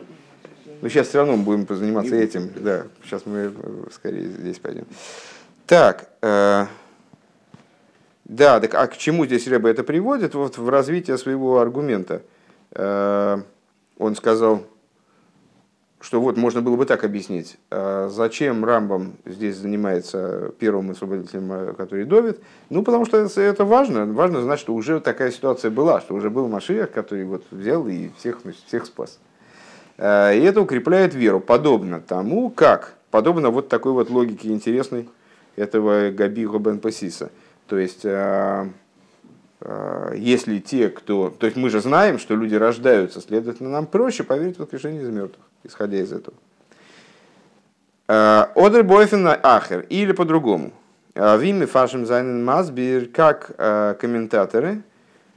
[0.82, 4.86] Ну сейчас все равно мы будем заниматься этим, да, сейчас мы э, скорее здесь пойдем.
[5.65, 6.68] Так, э,
[8.26, 10.34] Да, так а к чему здесь Рэба это приводит?
[10.34, 12.24] Вот в развитие своего аргумента.
[12.72, 13.38] Э,
[14.00, 14.64] он сказал,
[16.02, 21.74] что вот можно было бы так объяснить, а зачем Рамбам здесь занимается первым освободителем, э,
[21.74, 22.40] который довит.
[22.72, 24.08] Ну, потому что это важно.
[24.08, 28.10] Важно знать, что уже такая ситуация была, что уже был Машиях, который вот взял и
[28.18, 29.20] всех, всех спас.
[29.98, 35.10] Э, и это укрепляет веру, подобно тому, как, подобно вот такой вот логике интересной
[35.56, 37.30] этого Габи Бен Пасиса.
[37.67, 38.69] То есть, э,
[40.15, 41.30] если те, кто...
[41.30, 45.10] То есть мы же знаем, что люди рождаются, следовательно, нам проще поверить в воскрешение из
[45.10, 46.36] мертвых исходя из этого.
[48.08, 50.71] Э, Одер Бойфен Ахер, или по-другому.
[51.15, 54.84] Э, Вими Фашем Зайнен Масбир, как э, комментаторы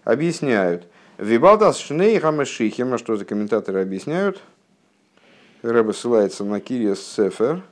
[0.04, 0.86] объясняют.
[1.16, 4.40] Вибалдас Шней Хамашихим, а что за комментаторы объясняют?
[5.62, 7.62] Рэба ссылается на Кириас Сефер,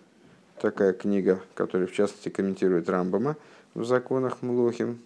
[0.61, 3.37] такая книга, которая в частности комментирует Рамбама
[3.77, 4.99] в законах Млохим.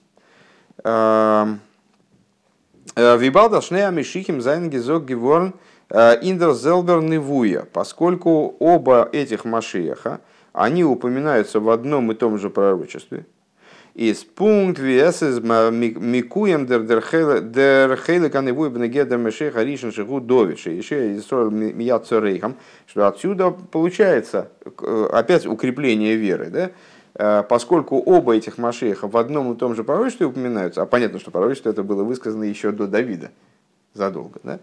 [2.97, 5.53] Вибалдас Шней Амишихим Зайнен Гизок Геворн–
[5.91, 10.21] Э, Индер Зелбер Невуя, поскольку оба этих Машиеха,
[10.53, 13.27] они упоминаются в одном и том же пророчестве.
[13.95, 20.71] Из пункт весес микуем дер дер хейле каневуя бнегеда мешеха ришен шигу довиши.
[20.71, 22.01] Еще Исраил мия
[22.87, 26.71] что отсюда получается э, опять укрепление веры, да?
[27.15, 31.31] Э, поскольку оба этих Машеха в одном и том же пророчестве упоминаются, а понятно, что
[31.31, 33.31] пророчество это было высказано еще до Давида,
[33.95, 34.59] задолго, да?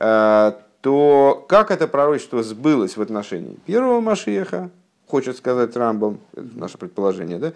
[0.00, 4.70] Э, то как это пророчество сбылось в отношении первого Машиеха,
[5.06, 7.52] хочет сказать Рамбом, наше предположение, да?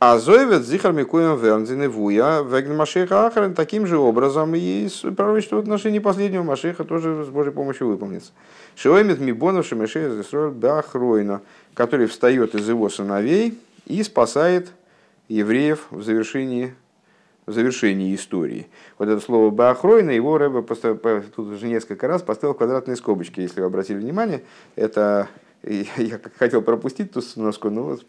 [0.00, 5.58] А Зоевет Зихар Микуем Вернзин Вуя Вегн Машеха Ахарен таким же образом и пророчество в
[5.58, 8.30] отношении последнего Машеха тоже с Божьей помощью выполнится.
[8.76, 11.40] Шиоймит Мибонов Шемешея Зисроил Бахройна,
[11.74, 14.70] который встает из его сыновей и спасает
[15.28, 16.74] евреев в завершении
[17.46, 18.68] в завершении истории.
[18.98, 20.62] Вот это слово «баахройна» его Рэбе
[21.34, 24.42] тут уже несколько раз поставил квадратные скобочки, если вы обратили внимание.
[24.76, 25.28] Это
[25.62, 28.04] я хотел пропустить ту сноску, но вот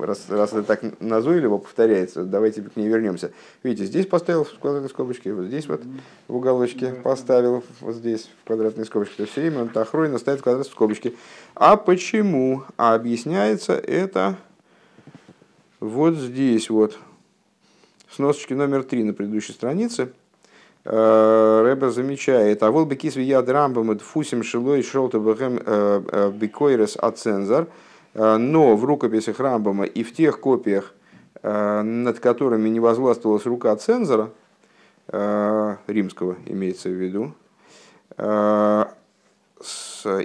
[0.00, 3.30] раз, раз это так назойливо повторяется, давайте к ней вернемся.
[3.62, 5.82] Видите, здесь поставил в квадратной скобочке, вот здесь вот
[6.26, 9.16] в уголочке поставил, вот здесь в квадратной скобочке.
[9.16, 11.14] То есть все время он Тахройна ставит в квадратной скобочке.
[11.54, 12.64] А почему?
[12.76, 14.36] А объясняется это
[15.80, 16.98] вот здесь вот,
[18.10, 20.12] сносочки номер три на предыдущей странице,
[20.84, 27.66] Рэбе замечает, а вот бекис яд рамбам фусим шилой шелта бэхэм э, э, бекойрес ацензар,
[28.14, 30.94] но в рукописях Рамбама и в тех копиях,
[31.42, 34.30] над которыми не возгластвовалась рука цензора,
[35.12, 37.34] римского имеется в виду,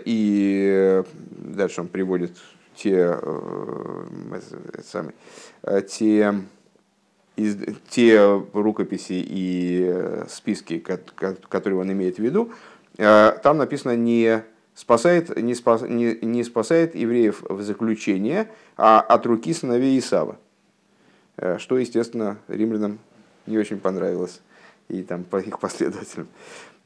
[0.06, 2.32] и дальше он приводит
[2.76, 3.16] те,
[5.88, 6.34] те
[7.36, 7.58] из,
[7.90, 10.80] те рукописи и э, списки,
[11.50, 12.52] которые он имеет в виду,
[12.98, 14.44] э, там написано не
[14.76, 20.38] спасает, не, спас, не, не спасает евреев в заключение, а от руки сыновей Исава.
[21.38, 23.00] Э, что, естественно, римлянам
[23.48, 24.42] не очень понравилось
[24.90, 26.28] и там по их последователям.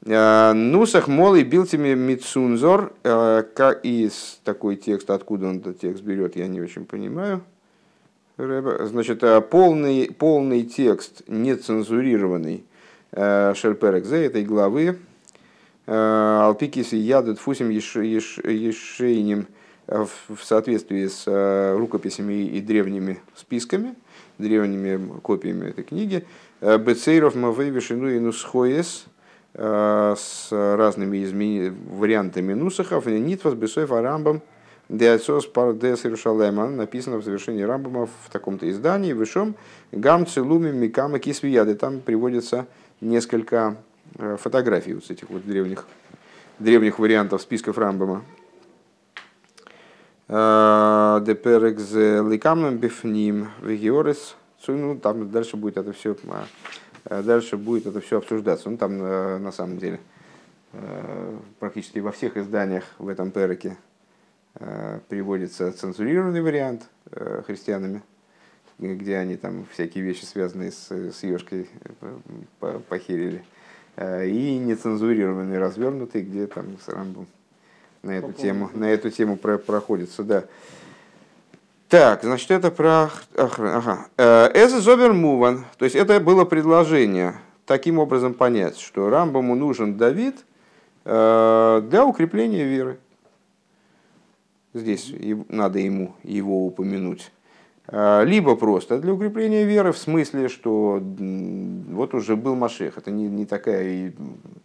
[0.05, 6.61] Нусах молый билтими мицунзор, как из такой текст, откуда он этот текст берет, я не
[6.61, 7.41] очень понимаю.
[8.37, 12.63] Значит, э, полный, полный текст, нецензурированный
[13.11, 14.99] э, Шерперекзе этой главы,
[15.87, 19.47] э, Алпикис и Ядут Фусим Ешейним
[19.87, 21.23] в соответствии с
[21.79, 23.95] рукописями и древними списками,
[24.37, 26.25] древними копиями этой книги,
[26.61, 29.05] Бецейров Мавейвишину и Нусхоес
[29.53, 31.73] с разными измени...
[31.89, 34.41] вариантами нусахов, Нитвас Бесоев Арамбам,
[34.89, 39.55] Деацос Пардес Иерушалема, написано в завершении Рамбама в таком-то издании, вышом
[39.91, 41.75] Гам Целуми Микама Кисвияды.
[41.75, 42.67] Там приводится
[43.01, 43.75] несколько
[44.17, 45.85] э, фотографий вот этих вот древних,
[46.59, 48.23] древних вариантов списков Рамбама.
[50.29, 54.37] Э, Деперекс Ликамном Бифним Вегиорес.
[54.67, 56.15] Ну, там дальше будет это все
[57.05, 58.69] а, дальше будет это все обсуждаться.
[58.69, 59.99] Ну, там э, на самом деле
[61.59, 63.96] практически во всех изданиях в этом переке Э,
[65.07, 68.01] приводится цензурированный вариант э, христианами,
[68.79, 71.69] где они там всякие вещи, связанные с, с ешкой,
[72.61, 73.43] э, похерили,
[73.99, 77.27] и нецензурированный развернутый, где там с Рамбом
[78.03, 80.43] на эту тему, на эту тему про, проходится, да.
[81.89, 83.09] Так, значит, это про...
[83.35, 84.07] Ага.
[84.17, 85.65] Эза Зобер Муван.
[85.77, 90.35] То есть, это было предложение таким образом понять, что Рамбаму нужен Давид
[91.05, 92.99] для укрепления веры.
[94.77, 95.13] Здесь
[95.49, 97.31] надо ему его упомянуть.
[97.87, 102.97] Э, либо просто для укрепления веры, в смысле, что вот уже был Машех.
[102.97, 104.13] Это не, не такая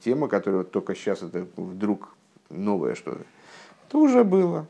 [0.05, 2.15] тема, которая вот только сейчас это вдруг
[2.51, 3.23] новое что-то.
[3.89, 4.67] Это уже было.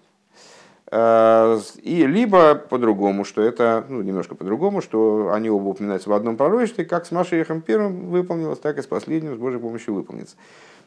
[0.91, 6.37] Э, и либо по-другому, что это, ну, немножко по-другому, что они оба упоминаются в одном
[6.37, 10.37] пророчестве, как с Машехом первым выполнилось, так и с последним с Божьей помощью выполнится.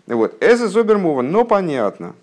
[0.06, 0.36] Вот.
[0.40, 2.14] Это Зобермова, но понятно.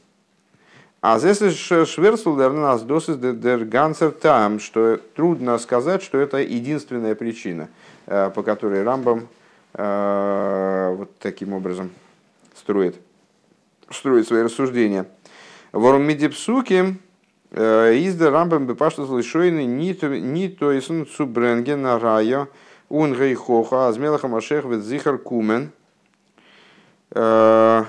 [1.03, 7.15] А здесь Шверсул для нас досыс дер гансер там, что трудно сказать, что это единственная
[7.15, 7.69] причина,
[8.07, 9.29] э, по которой Рамбам
[9.75, 11.91] э, вот таким образом
[12.55, 12.97] строит,
[13.91, 15.07] строит свои рассуждения.
[15.73, 16.97] Ворум мидипсуки,
[17.55, 22.49] Э, из да рамбам бепашта слышойны ни то исун цубренген на рая
[22.89, 25.71] ун гейхоха азмелаха машех вет зихар кумен.
[27.11, 27.85] Э,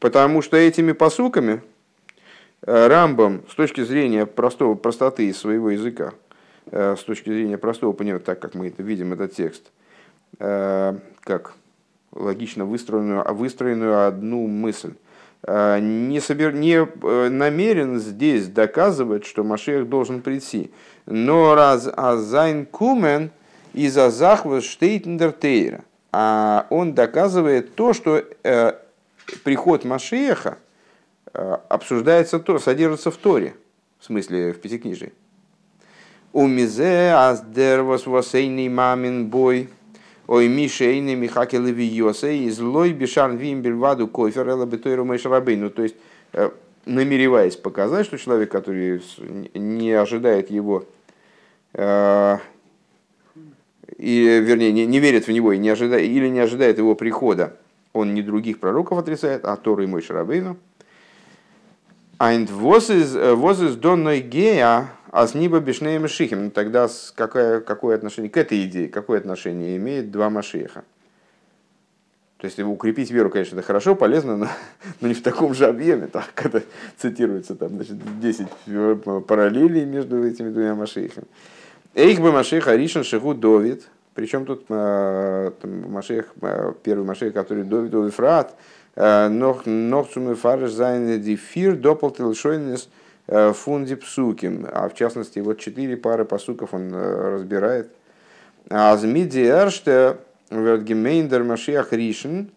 [0.00, 1.62] потому что этими посуками
[2.66, 6.12] э, Рамбам с точки зрения простого, простоты своего языка,
[6.72, 9.72] с точки зрения простого понимания, так как мы это видим, этот текст,
[10.38, 11.54] как
[12.12, 14.92] логично выстроенную, выстроенную одну мысль,
[15.42, 16.52] Э, не, собер...
[16.52, 20.70] не э, намерен здесь доказывать, что Машех должен прийти.
[21.06, 23.30] Но раз Азайн Кумен
[23.72, 28.72] из Азахва Штейтендертейра, а он доказывает то, что э,
[29.38, 30.58] приход Машеха
[31.32, 33.54] э, обсуждается, то, содержится в Торе,
[33.98, 35.12] в смысле в Пятикнижии.
[36.32, 39.68] У мизе аздер восвасейный мамин бой–
[40.30, 45.96] Ой, Мишейны, Михаки Левиоса, и злой Бишан Вимбель Ваду Койфер, Элла Бетойру Ну, то есть,
[46.34, 46.50] э,
[46.86, 49.02] намереваясь показать, что человек, который
[49.54, 50.84] не ожидает его,
[51.72, 52.38] э,
[53.98, 57.56] и, вернее, не, не верит в него и не ожидает, или не ожидает его прихода,
[57.92, 60.56] он не других пророков отрицает, а Тору и Мой Шарабейну.
[62.18, 68.30] Айнд воз из донной гея, а с ниба бешнеем шихим, ну тогда какое, какое отношение
[68.30, 70.84] к этой идее, какое отношение имеет два Машеха?
[72.40, 74.48] То есть укрепить веру, конечно, это хорошо, полезно, но,
[75.00, 76.62] но не в таком же объеме, так, когда
[76.96, 78.46] цитируется там, значит, 10
[79.26, 81.26] параллелей между этими двумя Машехами.
[81.94, 87.64] Эйх бы Машеха Ришин Шиху Довид, причем тут э, там, Машех, э, первый Машех, который
[87.64, 88.54] Довид Овифрат,
[88.96, 92.88] э, Нох Цумы Фареш Зайн Дифир Допалтил Шойнес–
[93.32, 97.92] Э, фунди псуким, а в частности вот четыре пары посуков он разбирает.
[98.68, 100.16] Азмиди эрште
[100.50, 102.50] вертгемейндер машиах ришен,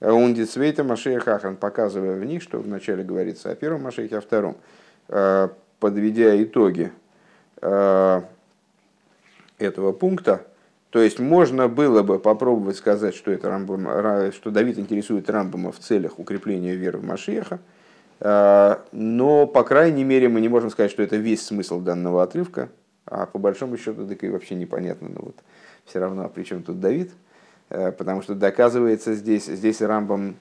[0.00, 4.56] унди цвейта машиах ахан, показывая в них, что вначале говорится о первом машиахе, о втором,
[5.80, 6.90] подведя итоги
[7.60, 8.22] этого
[9.92, 10.46] пункта,
[10.96, 15.78] то есть можно было бы попробовать сказать, что, это Рамбам, что Давид интересует Рамбама в
[15.78, 17.60] целях укрепления веры в Машеха,
[18.20, 22.70] Э, но, по крайней мере, мы не можем сказать, что это весь смысл данного отрывка,
[23.04, 25.08] а по большому счету, так и вообще непонятно.
[25.08, 25.36] Но вот
[25.84, 27.12] все равно, а при чем тут Давид?
[27.68, 30.36] Э, потому что доказывается здесь, здесь Рамбам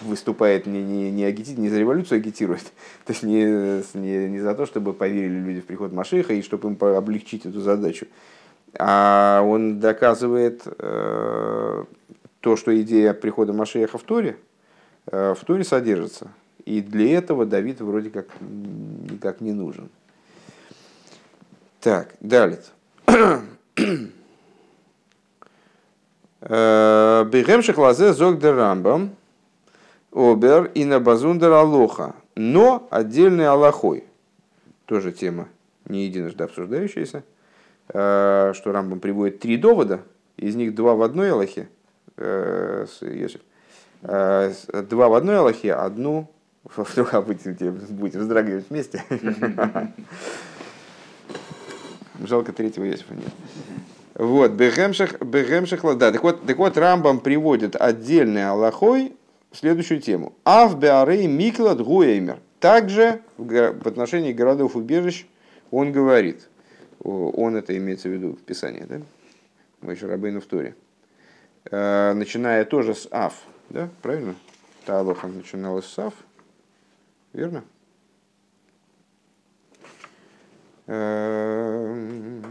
[0.00, 2.64] выступает не, не, не, агити, не за революцию агитирует,
[3.04, 6.70] то есть не, не, не за то, чтобы поверили люди в приход Машиха и чтобы
[6.70, 8.06] им облегчить эту задачу,
[8.78, 11.84] а он доказывает э,
[12.40, 14.36] то, что идея прихода Машиха в Торе,
[15.06, 16.28] э, в Торе содержится.
[16.64, 19.88] И для этого Давид вроде как никак не нужен.
[21.80, 22.60] Так, далее.
[26.44, 29.14] Э, Бегемших лазе зогдер рамбам
[30.12, 34.04] обер и на базундер алоха, но отдельный аллахой.
[34.86, 35.48] Тоже тема
[35.84, 37.22] не единожды обсуждающаяся,
[37.88, 40.02] что Рамбам приводит три довода,
[40.36, 41.68] из них два в одной аллахе,
[42.16, 42.86] э,
[44.02, 46.30] два в одной аллахе, одну
[46.64, 49.02] Вдруг а будете, будете вздрагивать вместе.
[52.24, 53.32] Жалко третьего Йосифа нет.
[54.14, 59.16] Вот, Бехемших, Бехемших, да, так вот, так вот, Рамбам приводит отдельный Аллахой
[59.52, 60.34] следующую тему.
[60.44, 62.38] Ав Беарей Миклад Гуэймер.
[62.60, 65.26] Также в отношении городов убежищ
[65.72, 66.48] он говорит,
[67.02, 69.00] он это имеется в виду в Писании, да?
[69.80, 70.74] Мы еще Рабейну в Торе.
[71.70, 73.34] Э, начиная тоже с Ав,
[73.70, 74.34] да, правильно?
[74.84, 76.14] Та Алоха начиналась с Ав,
[77.32, 77.64] Верно?
[80.86, 82.42] Эм,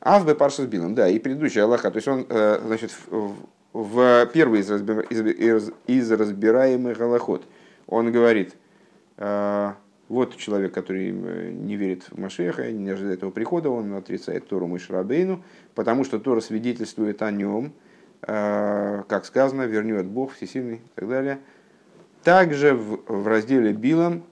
[0.00, 3.36] Авбе Паршас Билом, да, и предыдущий Аллаха, то есть он, э, значит, в,
[3.72, 7.44] в первый из, разбира, из, из разбираемых Аллахот,
[7.86, 8.54] он говорит,
[9.16, 9.72] э,
[10.12, 14.66] вот человек, который э, не верит в Машеха, не ожидает его прихода, он отрицает Тору
[14.66, 15.42] Мишрабейну,
[15.74, 17.72] потому что Тора свидетельствует о нем,
[18.24, 21.38] как сказано, вернет Бог Всесильный и так далее–
[22.22, 24.24] также в, разделе Билам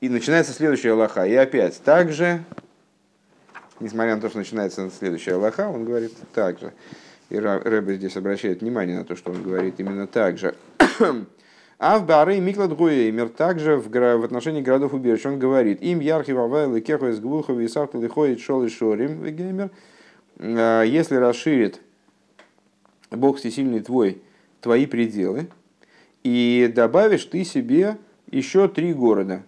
[0.00, 1.26] И начинается следующая Аллаха.
[1.26, 2.44] И опять также,
[3.80, 6.72] несмотря на то, что начинается следующая Аллаха, он говорит так же.
[7.28, 10.54] И Рэбе здесь обращает внимание на то, что он говорит именно так же.
[11.80, 16.32] А в Бары Миклад Гуэймер также в, в отношении городов убежищ он говорит, им ярхи
[16.32, 19.70] вавайл и кеху из гвулхов и савтал и ходит шол и шорим геймер,
[20.38, 21.80] а, если расширит
[23.10, 24.20] Бог всесильный твой,
[24.60, 25.48] твои пределы,
[26.22, 27.96] и добавишь ты себе
[28.30, 29.42] еще три города.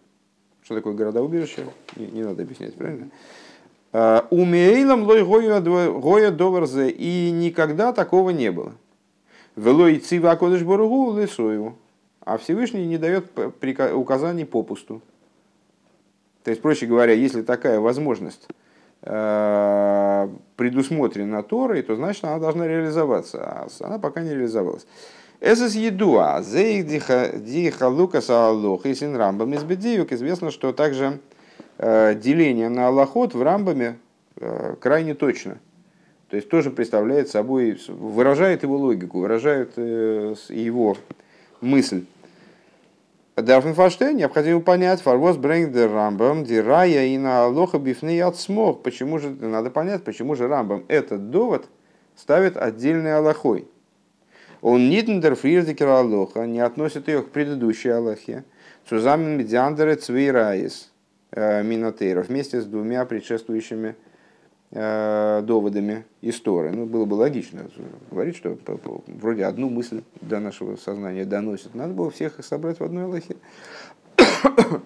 [0.63, 1.65] Что такое города-убежища?
[1.97, 3.11] Не, не надо объяснять, правильно?
[3.93, 8.73] А, Умейлом лой гоя доварзе, и никогда такого не было.
[9.55, 11.77] Велой цива кодыш боругу лесоеву
[12.25, 13.27] а Всевышний не дает
[13.95, 15.03] указаний попусту.
[16.45, 18.49] То есть, проще говоря, если такая возможность
[19.03, 24.87] э, предусмотрена Торой, то значит она должна реализоваться, а она пока не реализовалась.
[25.41, 31.19] Эсэс едуа, зейх диха лукаса аллох, и син рамбам из бедиюк, известно, что также
[31.79, 33.99] э, деление на аллахот в рамбаме
[34.37, 35.59] э, крайне точно.
[36.29, 40.97] То есть тоже представляет собой, выражает его логику, выражает его
[41.61, 42.05] мысль.
[43.37, 48.83] Дарфенфаштейн необходимо понять, фарвоз брэнгдер рамбам, дирая и на лоха бифны от смог.
[48.83, 51.67] Почему же, надо понять, почему же рамбам этот довод
[52.15, 53.67] ставит отдельной аллахой.
[54.61, 58.45] Он нитндер фрирдикер аллоха, не относит ее к предыдущей аллахе.
[58.89, 60.93] Сузамен медиандеры цвейраис
[61.31, 64.12] э, минотейров вместе с двумя предшествующими Э,
[64.73, 66.71] доводами истории.
[66.71, 67.65] Ну, было бы логично
[68.11, 68.57] говорить, что
[69.07, 71.75] вроде одну мысль до нашего сознания доносит.
[71.75, 73.37] Надо было всех их собрать в одной Аллахе.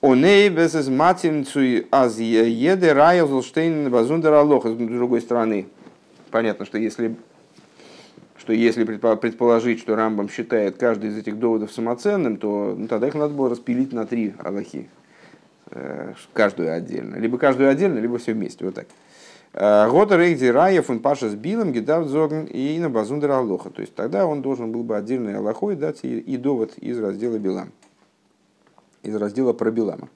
[0.00, 4.70] Оней без из матимцуй аз еде рая золштейн базундер аллоха.
[4.70, 5.68] С другой стороны,
[6.32, 7.14] понятно, что если
[8.36, 13.14] что если предположить, что Рамбам считает каждый из этих доводов самоценным, то ну, тогда их
[13.14, 14.88] надо было распилить на три Аллахи.
[15.74, 17.16] Э, каждую отдельно.
[17.16, 18.64] Либо каждую отдельно, либо все вместе.
[18.64, 18.86] Вот так.
[19.54, 23.70] Э, Года Рейди Раев, он Паша с Билом, Гидав Зогн и на Базундер Аллоха.
[23.70, 27.72] То есть тогда он должен был бы отдельной Аллахой дать и, довод из раздела Билам.
[29.02, 30.08] Из раздела про Билама.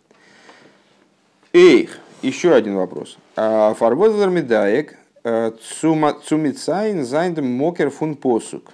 [1.55, 3.17] Эйх, еще один вопрос.
[3.35, 8.73] А, Фарвозлер Медаек, э, Цумицайн Зайндем Мокер фун Посук.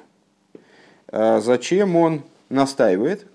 [1.13, 3.27] Зачем он настаивает,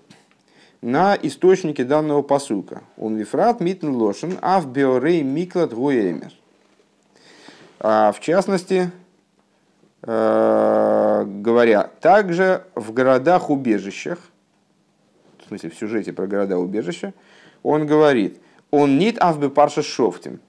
[0.80, 2.82] на источнике данного посука.
[2.96, 6.32] Он вифрат митн лошен, а в биорей миклад гуэмер.
[7.80, 8.90] А в частности,
[10.02, 14.18] э, говоря, также в городах-убежищах,
[15.38, 17.14] в смысле в сюжете про города-убежища,
[17.62, 20.40] он говорит, он нит авбе парша шофтим.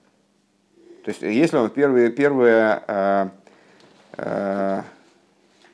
[1.04, 3.30] То есть, если он первое, первое э,
[4.18, 4.82] э,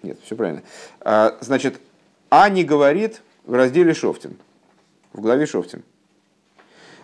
[0.03, 0.62] нет, все правильно,
[1.01, 1.82] э, значит,
[2.30, 4.37] а не говорит в разделе Шофтин,
[5.13, 5.83] в главе Шофтин.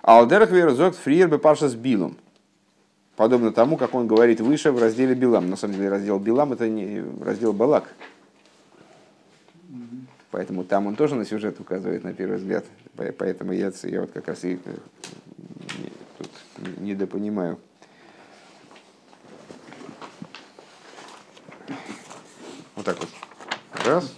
[0.02, 2.18] Алдерах верзок фриер бы паша с билом.
[3.16, 5.50] Подобно тому, как он говорит выше в разделе Билам.
[5.50, 7.94] На самом деле раздел Билам это не раздел Балак.
[10.32, 12.66] Поэтому там он тоже на сюжет указывает на первый взгляд.
[12.96, 14.78] Поэтому я, я вот как раз и э,
[16.18, 16.32] тут
[16.80, 17.60] недопонимаю.
[22.76, 23.10] Вот так вот.
[23.86, 24.16] Раз.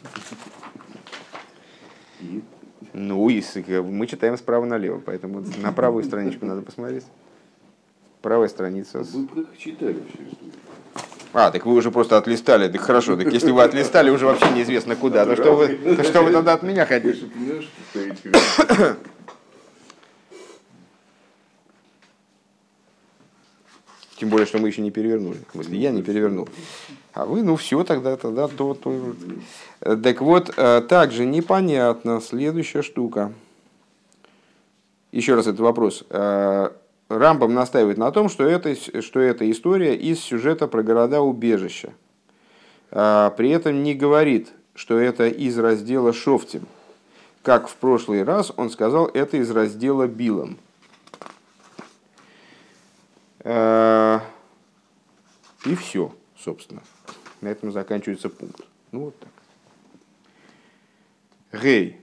[2.93, 3.41] Ну, и
[3.81, 7.05] мы читаем справа налево, поэтому на правую страничку надо посмотреть.
[8.21, 8.99] Правая страница.
[8.99, 10.53] Вы как читали историю.
[11.33, 12.71] А, так вы уже просто отлистали.
[12.71, 15.25] Так хорошо, так если вы отлистали, уже вообще неизвестно куда.
[15.25, 17.25] То что вы, то что вы тогда от меня хотите?
[24.23, 25.39] Тем более, что мы еще не перевернули.
[25.49, 26.47] В смысле, я не перевернул.
[27.11, 29.15] А вы, ну все, тогда, тогда то, то.
[29.81, 33.33] Так вот, э, также непонятно следующая штука.
[35.11, 36.05] Еще раз этот вопрос.
[36.09, 36.69] Э,
[37.09, 41.91] Рамбам настаивает на том, что это, что это история из сюжета про города-убежища.
[42.91, 46.65] Э, при этом не говорит, что это из раздела Шофтим.
[47.41, 50.59] Как в прошлый раз он сказал, это из раздела Билом.
[53.45, 54.19] И
[55.75, 56.81] все, собственно.
[57.41, 58.61] На этом заканчивается пункт.
[58.91, 59.29] Ну вот так.
[61.61, 62.01] Гей.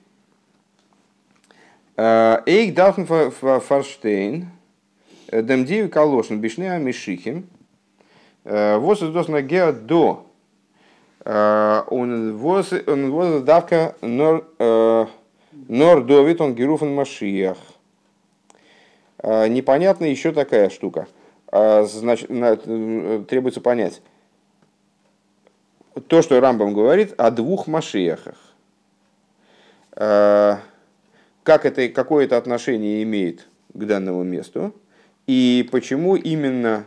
[1.97, 4.51] Э, Эйк дафн фарштейн.
[5.29, 7.49] Э, Демдиев калошен бишне амишихим.
[8.45, 10.27] Э, воз досна геа до.
[11.23, 14.45] Он воз давка нор
[16.05, 17.59] довит он геруфен машиях.
[19.23, 21.09] Непонятно еще такая штука.
[21.53, 22.29] Значит,
[23.27, 24.01] требуется понять
[26.09, 28.21] то, что Рамбам говорит о двух Машиях.
[29.93, 30.57] Э,
[31.43, 34.75] как это, какое это отношение имеет к данному месту,
[35.27, 36.85] и почему именно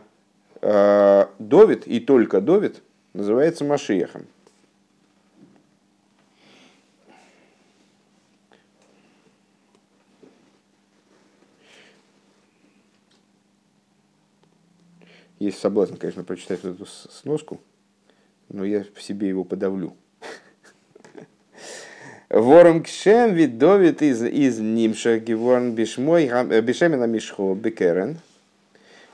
[0.61, 2.81] э, Довид и только Довид
[3.13, 4.27] называется Машиехом.
[15.43, 17.59] Есть соблазн, конечно, прочитать эту сноску,
[18.47, 19.93] но я в себе его подавлю.
[22.29, 28.19] Вором кшем вид довид из, из нимша геворн бишмой э, бишемина мишхо бекерен.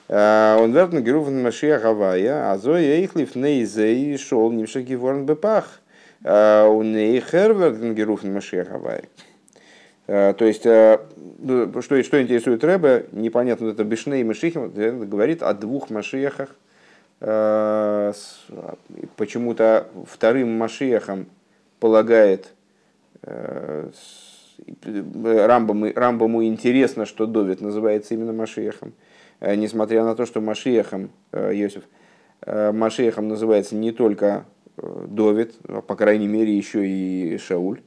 [0.08, 5.82] Э, он верт геруфен машия гавая, а зой эйхлиф нейзей шел нимша геворн бепах.
[6.24, 9.06] Э, у нейхер верт геруфен машия гавая.
[10.10, 14.72] То есть, ну, что, что интересует Рэбе, непонятно, это Бишней и Машихим,
[15.08, 16.56] говорит о двух Машиехах.
[19.18, 21.28] Почему-то вторым Машиехом
[21.80, 22.54] полагает
[24.84, 28.94] Рамбаму, Рамбаму интересно, что Довид называется именно Машиехом,
[29.40, 31.84] э, несмотря на то, что Машиехом, э, Иосиф,
[32.42, 34.46] э, Машиехом называется не только
[34.78, 37.82] Довид, но, по крайней мере, еще и Шауль.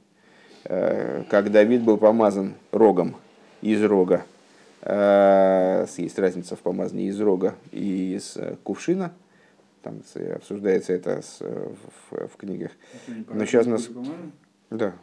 [0.64, 3.16] Как Давид был помазан рогом
[3.62, 4.24] из рога,
[4.84, 9.12] есть разница в помазании из рога и из кувшина,
[9.82, 10.02] там
[10.34, 12.70] обсуждается это в, в книгах.
[13.28, 13.88] Но сейчас нас...
[14.70, 14.94] Да,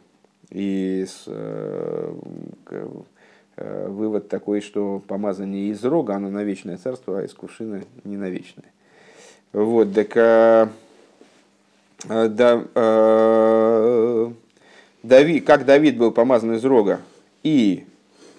[0.50, 2.14] и с, э,
[3.56, 8.16] э, вывод такой, что помазание из рога, оно на вечное царство, а из кувшина не
[8.16, 8.72] на вечное.
[9.52, 10.68] Вот, так а,
[12.08, 14.32] да, а,
[15.02, 17.00] Давид, как Давид был помазан из рога
[17.42, 17.86] и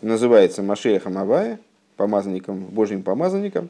[0.02, 1.60] называется Машеяхом Авая,
[1.98, 3.70] помазанником, божьим помазанником,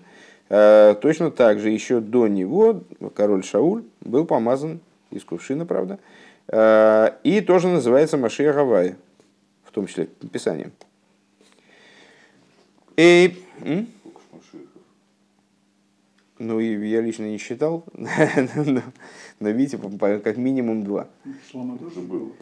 [0.50, 2.82] а, точно так же еще до него
[3.16, 4.80] король Шауль был помазан
[5.10, 6.00] из кувшина, правда,
[6.48, 8.96] Э, и тоже называется Машия Гавай,
[9.64, 10.72] в том числе Писанием.
[12.98, 13.42] И,
[16.38, 18.82] ну, и я лично не считал, но,
[19.39, 19.80] но видите,
[20.20, 21.08] как минимум два.
[21.50, 22.36] Шлома тоже был.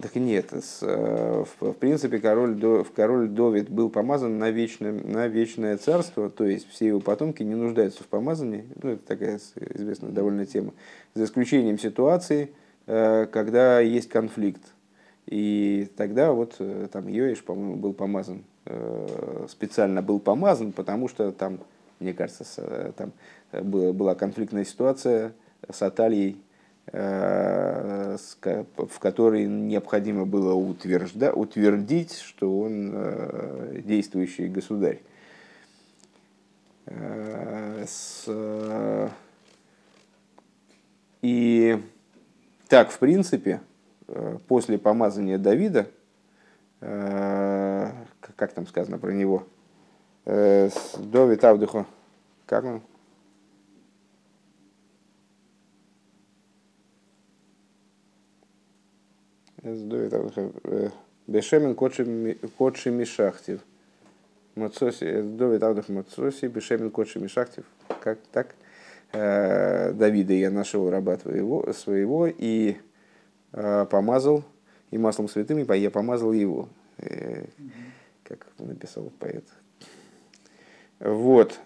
[0.00, 2.56] Так нет, с, э, в, в принципе, король,
[2.94, 7.56] король Довид был помазан на вечное, на вечное царство, то есть все его потомки не
[7.56, 8.64] нуждаются в помазании.
[8.80, 9.40] Ну, это такая
[9.74, 10.72] известная довольно тема.
[11.14, 12.50] За исключением ситуации,
[12.88, 14.62] Э, когда есть конфликт.
[15.26, 18.44] И тогда вот э, там Йоиш, по-моему, был помазан,
[19.48, 21.60] специально был помазан, потому что там,
[22.00, 23.12] мне кажется, там
[23.50, 25.32] была конфликтная ситуация
[25.70, 26.36] с Атальей,
[26.90, 28.18] в
[29.00, 35.00] которой необходимо было утвержда, утвердить, что он действующий государь.
[41.22, 41.82] И
[42.68, 43.60] так, в принципе,
[44.08, 45.88] э, после помазания Давида,
[46.80, 47.90] э,
[48.36, 49.46] как там сказано про него,
[50.26, 50.68] э,
[50.98, 51.86] Довид Авдуху,
[52.46, 52.82] как он?
[52.82, 52.82] Довид
[59.46, 59.47] Авдуху,
[61.26, 63.60] Бешемен Кодши Мишахтив.
[64.54, 67.64] Мацоси, Довид Авдух Мацоси, Бешемен Кодши Мишахтив.
[68.00, 68.54] Как так?
[69.12, 72.76] Давида я нашел раба твоего, своего и
[73.50, 74.44] помазал,
[74.90, 76.68] и маслом святым, я помазал его.
[78.24, 79.44] Как написал поэт.
[81.00, 81.58] Вот.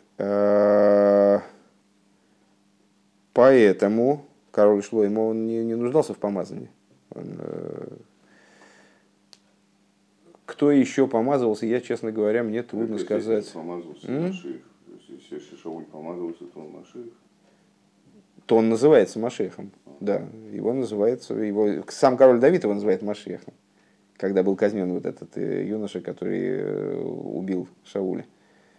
[3.32, 6.70] Поэтому король Шлойма, он не, не нуждался в помазании.
[7.14, 7.40] Он,
[10.46, 13.52] кто еще помазывался, я, честно говоря, мне трудно так, сказать.
[13.52, 14.06] Помазывался
[15.30, 17.12] Если Шауль помазывался, то он Машиих
[18.46, 19.70] то он называется Машехом.
[20.00, 23.54] Да, его называется, его, сам король Давид его называет Машехом,
[24.16, 28.26] когда был казнен вот этот э, юноша, который э, убил Шауля.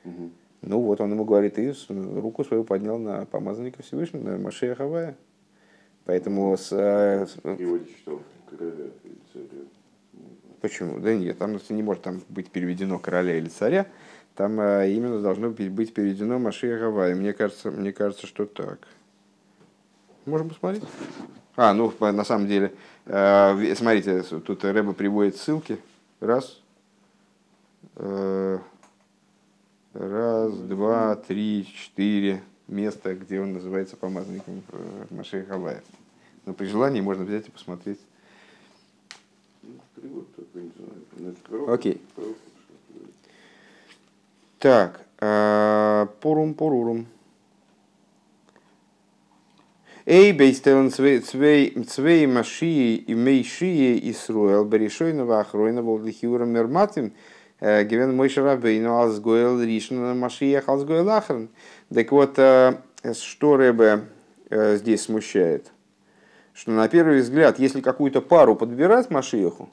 [0.04, 0.30] Угу.
[0.64, 5.16] Ну вот он ему говорит, и руку свою поднял на помазанника Всевышнего, на Машея Хавая.
[6.06, 6.70] Поэтому с...
[6.72, 8.22] Э, что,
[10.62, 11.00] Почему?
[11.00, 13.88] Да нет, там не может там быть переведено короля или царя.
[14.36, 17.16] Там именно должно быть переведено Машея Хавая.
[17.16, 18.88] Мне кажется, мне кажется, что так.
[20.26, 20.84] Можем посмотреть?
[21.56, 22.74] А, ну, на самом деле,
[23.06, 25.78] э, смотрите, тут Рэба приводит ссылки.
[26.20, 26.62] Раз.
[27.96, 28.60] Э,
[29.94, 35.84] раз, два, три, четыре места, где он называется помазанником э, Машея Хавая.
[36.46, 38.00] Но при желании можно взять и посмотреть.
[41.68, 42.02] Окей.
[44.60, 47.08] Так, порум порурум.
[50.06, 57.14] Эй, бейстелн цвей машии и мейшии и сруэл берешойного охройного лихиура мерматим
[57.62, 61.48] гивен мой шарабейну алсгойл ришна машиях алсгойл ахрен.
[61.92, 64.02] Так вот, что Рэбе
[64.50, 65.72] здесь смущает?
[66.54, 69.70] Что на первый взгляд, если какую-то пару подбирать Машиеху,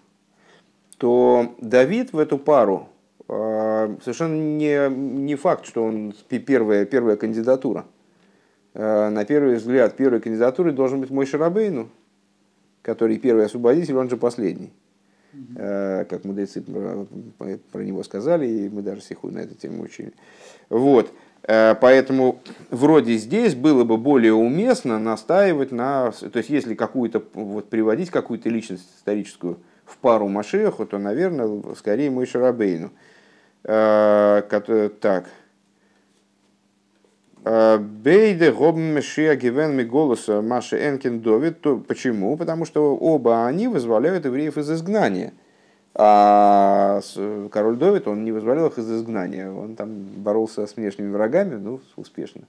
[0.96, 2.88] то Давид в эту пару
[3.26, 7.86] совершенно не, не факт, что он первая, первая кандидатура.
[8.74, 11.90] На первый взгляд, первой кандидатурой должен быть мой Шарабейну,
[12.82, 14.72] который первый освободитель, он же последний.
[15.54, 17.06] Как мудрецы про,
[17.70, 20.12] про него сказали, и мы даже сиху на эту тему учили.
[20.68, 21.12] Вот.
[21.43, 26.12] Поэтому вроде здесь было бы более уместно настаивать на...
[26.12, 32.11] То есть если какую-то, вот, приводить какую-то личность историческую в пару Машеху, то, наверное, скорее
[32.11, 32.91] мой Шарабейну.
[33.62, 35.30] Так.
[37.43, 41.62] Бейде гобмешия гивен ми голоса Маши Энкин Довид.
[41.88, 42.36] Почему?
[42.36, 45.32] Потому что оба они вызволяют евреев из изгнания.
[45.95, 47.01] А
[47.51, 49.51] король Довид, он не вызволял их из изгнания.
[49.51, 52.43] Он там боролся с внешними врагами, ну, успешно.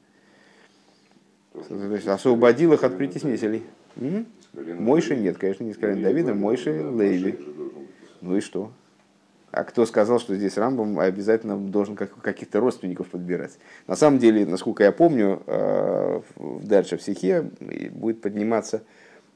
[1.53, 3.63] То есть освободил их от притеснителей.
[4.53, 7.39] Мойши нет, конечно, не с колен Давида, Мойши Лейви.
[8.21, 8.71] Ну и что?
[9.51, 13.57] А кто сказал, что здесь Рамбом обязательно должен каких-то родственников подбирать?
[13.85, 16.21] На самом деле, насколько я помню, э,
[16.63, 17.49] дальше в стихе
[17.91, 18.83] будет подниматься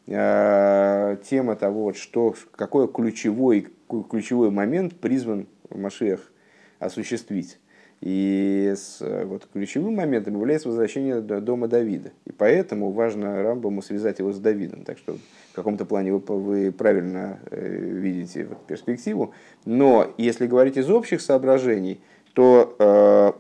[0.08, 6.32] э, тема того, что, какой ключевой, ключевой момент призван Машех
[6.80, 7.60] осуществить.
[8.02, 12.12] И с, вот, ключевым моментом является возвращение дома Давида.
[12.26, 14.84] И поэтому важно Рамбаму связать его с Давидом.
[14.84, 15.18] Так что
[15.52, 19.34] в каком-то плане вы, вы правильно э, видите вот, перспективу.
[19.64, 22.02] Но если говорить из общих соображений,
[22.34, 23.32] то э,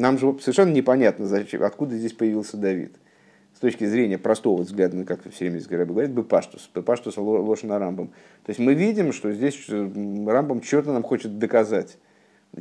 [0.00, 2.92] нам же совершенно непонятно, зачем, откуда здесь появился Давид.
[3.60, 8.08] С точки зрения простого взгляда, ну, как все время говорит, бы паштус, паштус лошана Рамбам.
[8.46, 11.98] То есть мы видим, что здесь Рамбам что-то нам хочет доказать.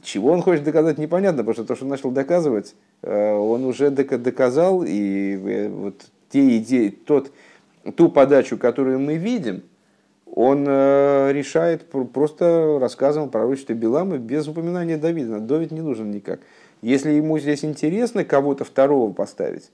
[0.03, 3.91] Чего он хочет доказать, непонятно, потому что то, что он начал доказывать, э, он уже
[3.91, 7.31] доказал, и э, вот те идеи, тот,
[7.95, 9.63] ту подачу, которую мы видим,
[10.25, 15.39] он э, решает просто рассказом про пророчестве Белама без упоминания Давида.
[15.39, 16.41] Давид не нужен никак.
[16.81, 19.71] Если ему здесь интересно кого-то второго поставить,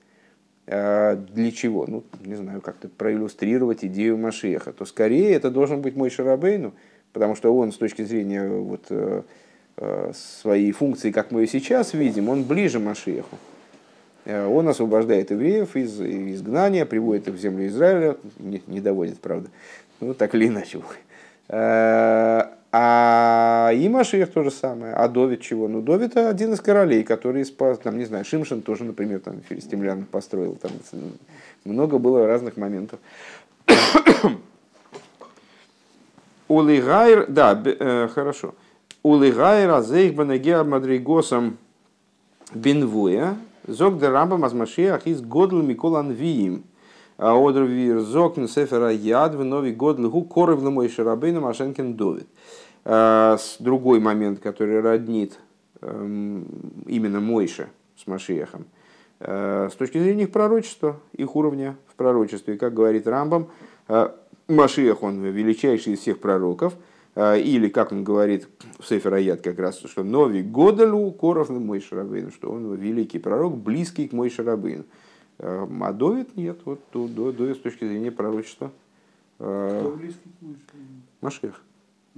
[0.68, 1.86] для чего?
[1.88, 6.74] Ну, не знаю, как-то проиллюстрировать идею Машеха, то скорее это должен быть мой Шарабейну,
[7.13, 8.91] потому что он с точки зрения вот,
[9.78, 13.38] Э, своей функции, как мы ее сейчас видим, он ближе Машеху.
[14.24, 19.49] Э, он освобождает евреев из изгнания, приводит их в землю Израиля, не, не доводит, правда,
[19.99, 20.80] ну так или иначе.
[21.47, 24.93] Э, а и Машех то же самое.
[24.93, 25.67] А Довид чего?
[25.67, 30.03] Ну, Довид один из королей, который спас, там, не знаю, Шимшин тоже, например, там, филистимлян
[30.05, 30.55] построил.
[30.55, 30.71] Там
[31.63, 32.99] много было разных моментов.
[36.47, 38.55] Улигайр, да, хорошо.
[39.03, 41.57] Улигайра зейхбанагеа мадригосом
[42.53, 43.37] бенвуя,
[43.67, 46.63] зог де рамбам из годл микол анвиим.
[47.18, 51.95] А одровир зог на сефера яд в новый год лгу коров на мой шарабейна машенкин
[51.95, 52.28] довид.
[52.84, 55.39] А, другой момент, который роднит
[55.82, 56.45] эм,
[56.86, 58.66] именно Мойша с Машиехом,
[59.20, 62.57] э, с точки зрения их пророчества, их уровня в пророчестве.
[62.57, 63.47] Как говорит Рамбам,
[64.47, 66.74] Машиях, он величайший из всех пророков–
[67.16, 68.47] а, или, как он говорит
[68.78, 73.20] в Сефер Аят как раз, что Нови Годалу Коров на мой Шарабейн, что он великий
[73.20, 74.86] пророк, близкий к мой Шарабейн.
[75.39, 78.71] А, а Довид нет, вот до, до, до с точки зрения пророчества.
[79.39, 80.15] Мой
[81.21, 81.61] Машех.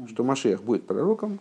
[0.08, 1.40] Что Машех будет пророком,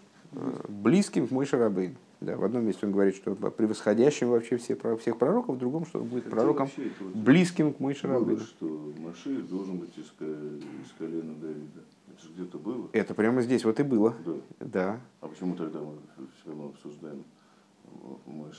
[0.69, 1.97] близким к мой Шарабейн.
[2.21, 6.01] Да, в одном месте он говорит, что превосходящим вообще все, всех пророков, в другом, что
[6.01, 6.71] он будет Хотя пророком
[7.15, 8.41] близким к мой Шарабейну.
[8.41, 11.85] Что Машех должен быть из, из колена Давида.
[12.09, 12.89] Это же где-то было.
[12.95, 14.15] Это прямо здесь вот и было.
[14.25, 14.33] Да.
[14.61, 15.01] да.
[15.21, 17.23] А почему тогда мы все равно обсуждаем?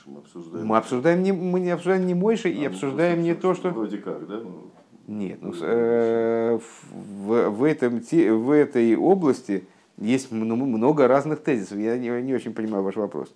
[0.07, 3.53] Мы обсуждаем, мы обсуждаем не, мы не обсуждаем не Мойши а, и обсуждаем не то,
[3.53, 3.69] что...
[3.69, 4.39] Вроде как, да?
[4.39, 4.71] Ну,
[5.07, 6.59] Нет, ну, э,
[6.91, 9.65] в, в, этом, в этой области
[9.97, 11.78] есть много разных тезисов.
[11.78, 13.34] Я не, не очень понимаю ваш вопрос.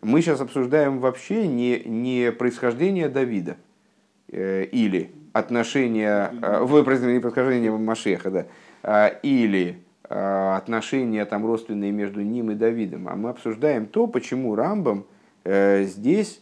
[0.00, 3.56] Мы сейчас обсуждаем вообще не, не происхождение Давида
[4.28, 8.46] э, или отношения, э, в происхождение Машеха, да,
[8.82, 14.54] а, или а, отношения там родственные между ним и Давидом, а мы обсуждаем то, почему
[14.54, 15.11] Рамбам э,
[15.44, 16.40] здесь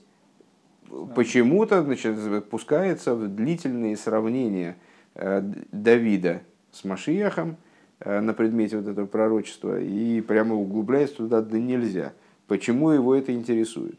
[1.15, 4.77] почему-то значит, пускается в длительные сравнения
[5.15, 5.43] э,
[5.73, 6.43] Давида
[6.73, 7.57] с Машиахом
[8.01, 12.13] э, на предмете вот этого пророчества и прямо углубляется туда да нельзя.
[12.47, 13.99] Почему его это интересует?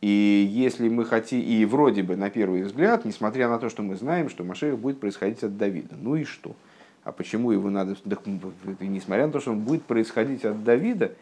[0.00, 3.96] И если мы хотим, и вроде бы на первый взгляд, несмотря на то, что мы
[3.96, 6.54] знаем, что Машех будет происходить от Давида, ну и что?
[7.04, 7.96] А почему его надо,
[8.80, 11.12] несмотря на то, что он будет происходить от Давида,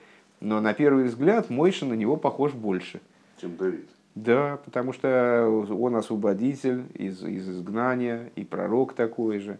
[0.42, 3.00] но на первый взгляд Мойша на него похож больше.
[3.40, 3.88] Чем Давид.
[4.14, 9.58] Да, потому что он освободитель из, из изгнания, и пророк такой же,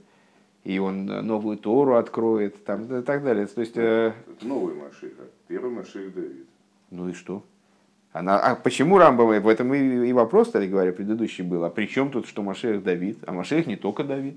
[0.65, 3.47] и он новую Тору откроет, там, и так далее.
[3.47, 4.13] То есть, э...
[4.37, 6.47] Это новый Маших, а первый Маших Давид.
[6.91, 7.43] Ну и что?
[8.13, 11.87] Она, а почему Рамбам, в этом и, и вопрос, кстати говоря, предыдущий был, а при
[11.87, 13.19] чем тут, что Машех Давид?
[13.27, 14.37] А Машех не только Давид.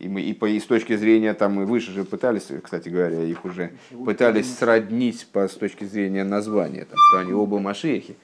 [0.00, 3.22] И, мы, и, по, и с точки зрения, там мы выше же пытались, кстати говоря,
[3.22, 3.72] их уже
[4.04, 8.16] пытались сроднить по, с точки зрения названия, там, что они оба Машехи.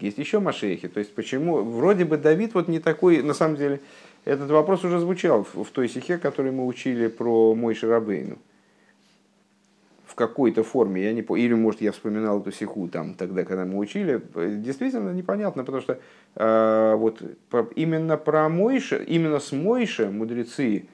[0.00, 0.88] Есть еще Машехи.
[0.88, 3.80] То есть почему, вроде бы Давид вот не такой, на самом деле,
[4.24, 8.38] этот вопрос уже звучал в, в той стихе, который мы учили про мой Шарабейну
[10.12, 13.64] в какой-то форме, я не помню, или может я вспоминал эту сиху там тогда, когда
[13.64, 15.98] мы учили, действительно непонятно, потому что
[16.36, 17.22] э, вот
[17.76, 20.84] именно про Мойша, именно с Мойша мудрецы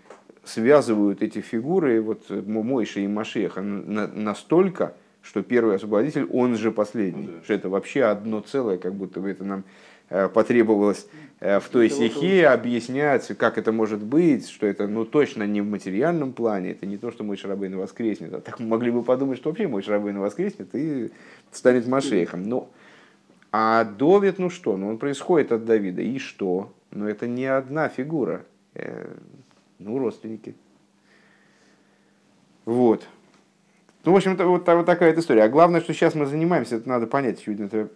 [0.45, 7.27] связывают эти фигуры, вот Мойша и Машеха на, настолько, что первый освободитель, он же последний,
[7.27, 7.43] ну, да.
[7.43, 11.06] что это вообще одно целое, как будто бы это нам Э, потребовалось
[11.40, 15.66] э, в той стихе объяснять, как это может быть, что это ну, точно не в
[15.66, 18.32] материальном плане, это не то, что мой Шарабейн воскреснет.
[18.32, 21.11] А так могли бы подумать, что вообще мой Шарабейн воскреснет и
[21.52, 22.42] станет Машейхом.
[22.44, 22.70] Но,
[23.52, 26.72] а Довид, ну что, ну он происходит от Давида, и что?
[26.90, 28.44] Ну это не одна фигура,
[28.74, 29.14] э,
[29.78, 30.54] ну родственники.
[32.64, 33.06] Вот.
[34.04, 35.42] Ну, в общем-то, вот, вот такая вот история.
[35.42, 37.88] А главное, что сейчас мы занимаемся, это надо понять, очевидно, это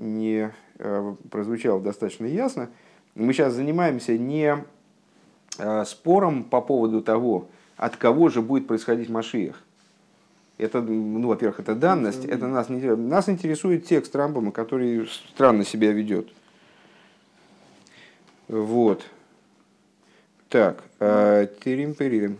[0.00, 0.71] не Э,
[1.30, 2.70] прозвучало достаточно ясно,
[3.14, 4.64] мы сейчас занимаемся не
[5.58, 9.62] э, спором по поводу того, от кого же будет происходить Машиях.
[10.58, 15.92] Это, ну, во-первых, это данность, это нас не Нас интересует текст Рамбома, который странно себя
[15.92, 16.28] ведет.
[18.48, 19.02] Вот.
[20.48, 22.38] Так, э, тирим-перирим.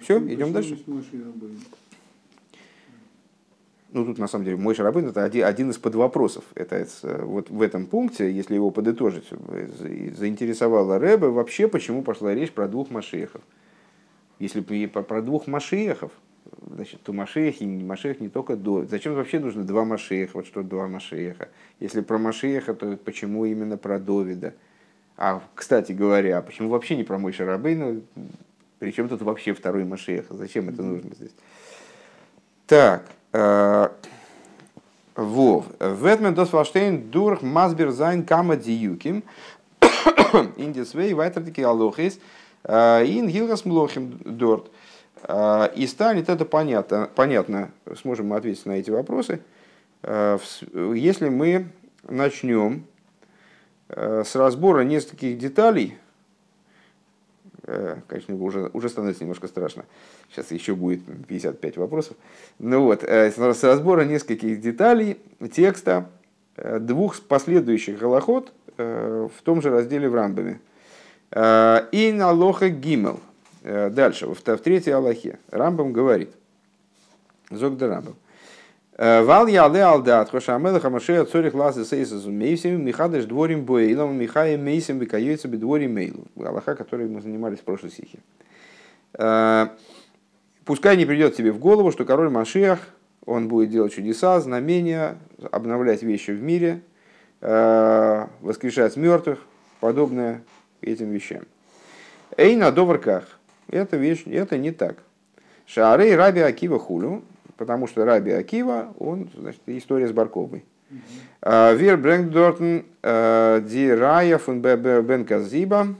[0.00, 0.78] Все, идем дальше.
[3.92, 6.44] Ну, тут на самом деле мой шарабын это один, один из подвопросов.
[6.54, 9.28] Это вот в этом пункте, если его подытожить,
[10.16, 13.42] заинтересовало Рэбе вообще, почему пошла речь про двух машехов.
[14.38, 16.10] Если про двух машехов,
[16.66, 18.84] значит, то машех и не машех не только до.
[18.86, 20.38] Зачем вообще нужно два машеха?
[20.38, 21.50] Вот что два машеха.
[21.78, 24.54] Если про машеха, то почему именно про Довида?
[25.18, 28.02] А, кстати говоря, почему вообще не про Мойше Рабейну?
[28.78, 30.26] Причем тут вообще второй машех?
[30.30, 31.34] Зачем это нужно здесь?
[32.66, 33.90] Так, Вов.
[35.80, 39.24] וועט מען דאס פארשטיין דורך מסביר זיין כמה דיוקים.
[40.56, 42.18] אין די צוויי ווייטערדיקע הלכות.
[42.66, 44.70] אין הלכות מלכים דארט.
[45.76, 47.70] И станет это понятно, понятно,
[48.00, 49.40] сможем мы ответить на эти вопросы,
[50.02, 51.68] если мы
[52.08, 52.84] начнем
[53.88, 55.96] с разбора нескольких деталей,
[58.08, 59.84] конечно, уже, уже становится немножко страшно,
[60.30, 62.16] Сейчас еще будет 55 вопросов.
[62.58, 65.18] Ну вот, э, с разбора нескольких деталей
[65.52, 66.08] текста
[66.56, 70.60] э, двух последующих голоход э, в том же разделе в Рамбаме.
[71.34, 73.18] И на лоха гимел.
[73.62, 75.38] Дальше, в, в третьей Аллахе.
[75.50, 76.30] Рамбам говорит.
[77.48, 78.16] Зогда Рамбам.
[78.98, 84.58] Вал я ле алдат, хоша амелаха машея цорих лазы сейсазу мейсим, михадыш дворим боейлом, михая
[84.58, 86.26] мейсим бекаюется бедворим мейлу.
[86.36, 88.18] Аллаха, которой мы занимались в прошлой стихе.
[90.64, 92.78] Пускай не придет тебе в голову, что король Машиах,
[93.26, 95.16] он будет делать чудеса, знамения,
[95.50, 96.82] обновлять вещи в мире,
[97.40, 99.40] э, воскрешать мертвых,
[99.80, 100.42] подобное
[100.80, 101.42] этим вещам.
[102.36, 103.38] Эй, на доварках.
[103.68, 104.96] Это вещь, это не так.
[105.66, 107.22] Шарей Раби Акива хулю,
[107.62, 110.64] потому что Раби Акива, он, значит, история с Барковой.
[111.42, 115.94] Э, Вир Брэнгдортен э, Ди Рая фун Бен Казиба,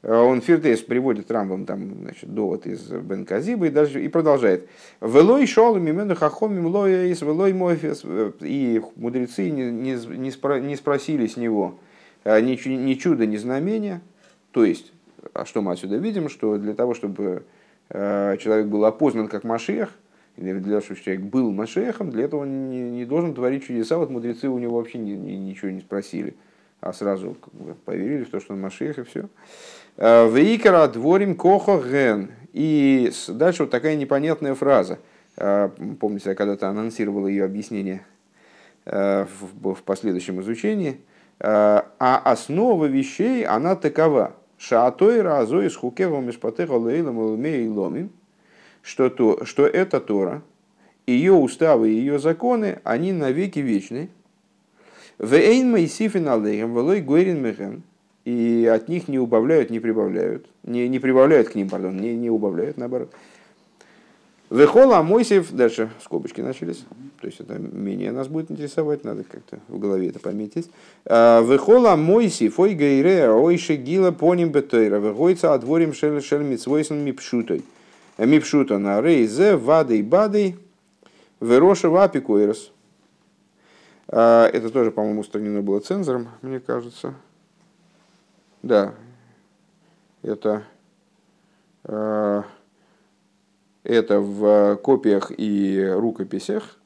[0.00, 4.66] Э, он Фиртейс приводит Рамбам там, значит, довод из Бен Казиба и, дальше, и продолжает.
[5.02, 8.02] Велой шел мимену хахомим лоя из велой мофис.
[8.40, 11.78] И мудрецы не, не, не, спро, не спросили с него
[12.24, 14.00] ни, ни чуда, ни знамения.
[14.50, 14.94] То есть,
[15.34, 17.44] а что мы отсюда видим, что для того, чтобы
[17.90, 19.90] человек был опознан как Машех,
[20.36, 23.98] для того, чтобы человек был Машехом, для этого он не, не должен творить чудеса.
[23.98, 26.34] Вот мудрецы у него вообще ни, ни, ничего не спросили,
[26.80, 29.28] а сразу как бы, поверили в то, что он Машех и все.
[29.96, 32.32] Э, Вейкара дворим кохо ген.
[32.52, 34.98] И дальше вот такая непонятная фраза.
[35.36, 35.70] Э,
[36.00, 38.04] помните, я когда-то анонсировал ее объяснение
[38.86, 39.26] э,
[39.60, 41.00] в последующем изучении.
[41.40, 44.34] А основа вещей, она такова.
[44.56, 48.12] Шаатой разой с хукева мишпатеха лейлом ломей ломим.
[48.84, 50.42] Что, то, что это Тора,
[51.06, 54.10] ее уставы и ее законы, они навеки вечны.
[55.18, 57.82] Вейн Моисифин Алейхем, Велой Гойрин Мехен,
[58.26, 62.28] и от них не убавляют, не прибавляют, не, не прибавляют к ним, пардон, не, не
[62.28, 63.10] убавляют, наоборот.
[64.50, 66.84] Вехола Мойсев, дальше скобочки начались,
[67.20, 70.70] то есть это менее нас будет интересовать, надо как-то в голове это пометить.
[71.06, 77.62] А, Вехола Мойсев, ой гейре, ой шегила поним бетойра, вегойца отворим шель шель митсвойсен мипшутой.
[78.18, 80.56] Мипшута на рейзе, вадей бадей,
[81.40, 82.72] вероша вапикойрос.
[84.08, 87.14] А, это тоже, по-моему, устранено было цензором, мне кажется.
[88.62, 88.94] Да,
[90.22, 90.64] это
[91.84, 92.44] а,
[93.82, 96.78] это в копиях и рукописях,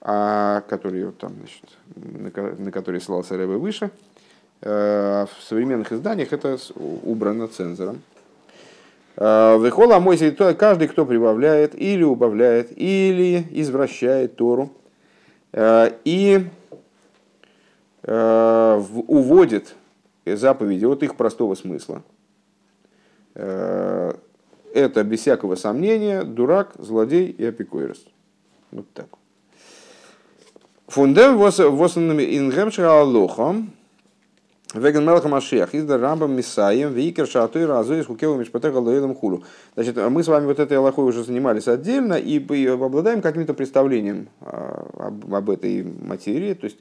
[0.00, 1.64] а, которые, там, значит,
[1.94, 3.90] на, на которые ссылался Рэбе выше.
[4.64, 8.00] Э, в современных изданиях это убрано цензором.
[9.16, 10.16] Э, Выхола мой
[10.54, 14.70] каждый, кто прибавляет или убавляет, или извращает Тору,
[15.52, 16.46] э, и
[18.04, 19.76] уводит
[20.26, 22.02] заповеди от их простого смысла
[24.72, 28.04] это, без всякого сомнения, дурак, злодей и апикойрос.
[28.70, 29.06] Вот так.
[30.88, 33.72] Фундем восанными ингемшира алохом,
[34.74, 39.44] Веген Мелха Машех, из Рамбам Мисаем, Викер Шатой Разу из Хукева Мишпатеха Лоэлем Хулу.
[39.74, 44.86] Значит, мы с вами вот этой Аллахой уже занимались отдельно и обладаем каким-то представлением а,
[45.30, 46.78] об, этой материи, то есть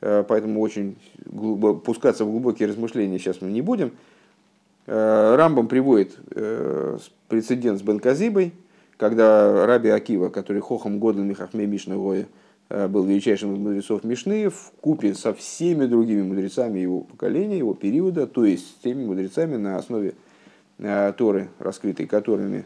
[0.00, 3.92] э, поэтому очень глубоко, пускаться в глубокие размышления сейчас мы не будем.
[4.86, 8.52] Э, Рамбам приводит э, прецедент с Бенказибой,
[8.96, 12.26] когда Раби Акива, который Хохам Годлами Хахме Мишна Гоя, э,
[12.68, 18.26] был величайшим из мудрецов Мишны, в купе со всеми другими мудрецами его поколения, его периода,
[18.26, 20.14] то есть с теми мудрецами на основе
[20.76, 22.64] Торы, раскрытой которыми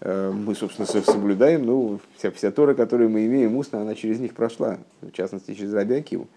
[0.00, 4.78] мы, собственно, соблюдаем, ну, вся, вся Тора, которую мы имеем устно, она через них прошла,
[5.00, 6.28] в частности, через Раби Акиву.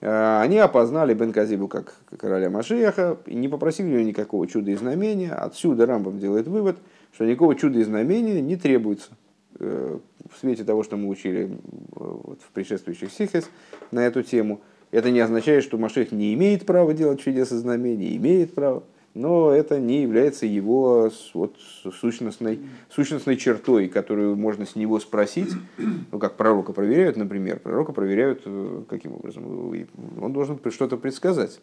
[0.00, 4.70] Э, они опознали Бен Казибу как короля Машеха и не попросили у него никакого чуда
[4.70, 5.32] и знамения.
[5.32, 6.78] Отсюда Рамбам делает вывод,
[7.12, 9.10] что никакого чуда и знамения не требуется.
[10.32, 11.58] В свете того, что мы учили
[11.92, 13.48] вот, в предшествующих сихес
[13.90, 14.60] на эту тему,
[14.90, 18.84] это не означает, что Машех не имеет права делать чудеса и знамения, имеет право
[19.18, 21.56] но это не является его вот,
[22.00, 25.50] сущностной, сущностной чертой, которую можно с него спросить.
[26.12, 27.58] Ну, как пророка проверяют, например.
[27.58, 29.74] Пророка проверяют э, каким образом?
[30.20, 31.60] Он должен что-то предсказать.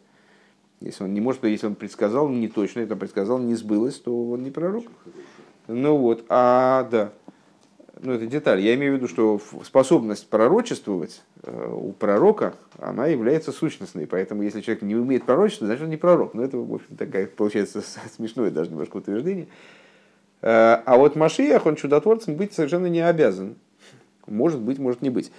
[0.82, 4.43] Если он не может, если он предсказал не точно, это предсказал, не сбылось, то он
[4.43, 4.84] не пророк.
[5.68, 7.13] Ну вот, а да,
[8.01, 8.59] ну это деталь.
[8.59, 14.05] Я имею в виду, что способность пророчествовать э, у пророка, она является сущностной.
[14.05, 16.33] Поэтому если человек не умеет пророчествовать, значит он не пророк.
[16.33, 17.81] Но это, в общем, такая, получается,
[18.15, 19.47] смешное даже немножко утверждение.
[20.41, 23.55] Э, а вот Машиях, он чудотворцем быть совершенно не обязан.
[24.27, 25.31] Может быть, может не быть.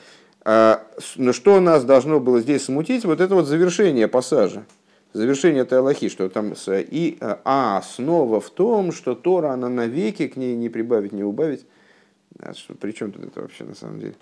[0.44, 0.78] Э,
[1.16, 4.64] но что нас должно было здесь смутить, вот это вот завершение пассажа.
[5.12, 10.36] Завершение этой Аллахи, что там и а основа в том, что Тора, она навеки к
[10.36, 11.64] ней не прибавить, не убавить.
[12.41, 14.14] А при чем тут это вообще на самом деле?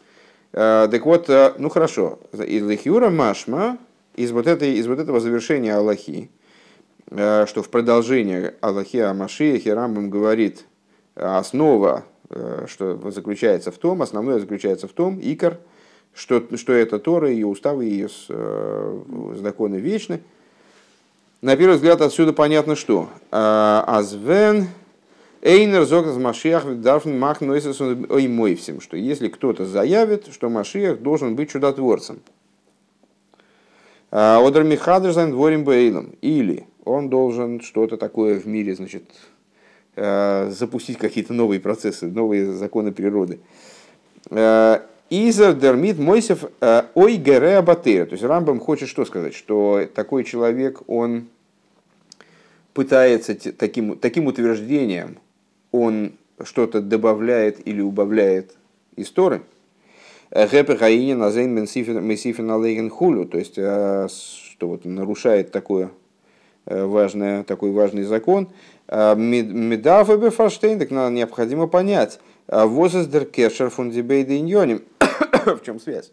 [0.53, 3.79] А, так вот, а, ну хорошо, из Лихюра Машма,
[4.15, 6.31] из вот, этой, из вот этого завершения Аллахи,
[7.11, 10.65] а, что в продолжение Аллахи о Машиахе Рамбам говорит,
[11.17, 12.05] основа,
[12.67, 15.59] что заключается в том, основное заключается в том, икор,
[16.13, 18.09] что, что это Тора, ее уставы, ее
[19.37, 20.21] законы вечны.
[21.41, 24.69] На первый взгляд отсюда понятно, что Азвен
[25.45, 31.37] Эйнер зогназ Машиах дарфн мах ой мой всем, что если кто-то заявит, что Машиах должен
[31.37, 32.21] быть чудотворцем.
[34.11, 36.15] А, Одер Михадрзайн дворим Бейлом.
[36.23, 39.05] Или он должен что-то такое в мире, значит,
[39.97, 43.39] а, запустить какие-то новые процессы, новые законы природы.
[44.31, 46.45] А, Изер дермит Мойсев
[46.95, 48.07] ой гере абатера.
[48.07, 49.35] То есть Рамбам хочет что сказать?
[49.35, 51.27] Что такой человек, он
[52.73, 55.19] пытается таким, таким утверждением
[55.75, 56.13] он
[56.45, 58.55] что-то добавляет или убавляет
[58.95, 59.43] из Торы,
[62.55, 65.91] Алейген Хулю, то есть, э, что вот нарушает такое
[66.67, 68.51] э, важное, такой важный закон.
[68.87, 74.85] Э, Медафа Бефаштейн, так надо необходимо понять, Возес дер кешер фун дебейда иньоним.
[75.45, 76.13] В чем связь?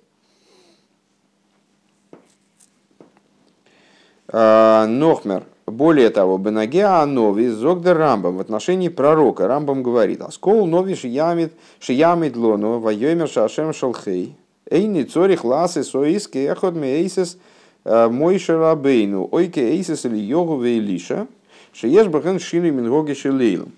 [4.32, 5.44] Нохмер.
[5.72, 9.48] Более того, Бенагеа Нови Зогдер Рамбам в отношении пророка.
[9.48, 14.36] Рамбам говорит, Аскол Нови Шиямид Шиямид Лоно Вайомер Шашем Шалхей
[14.70, 17.38] Эйни Цорих Ласы Соиски Эхот Мейсес
[17.86, 21.28] э, Мойша Рабейну Ойке Эйсес или Йогу Вейлиша
[21.72, 23.70] Шиеш Бахен Шили Мингоги Шилейл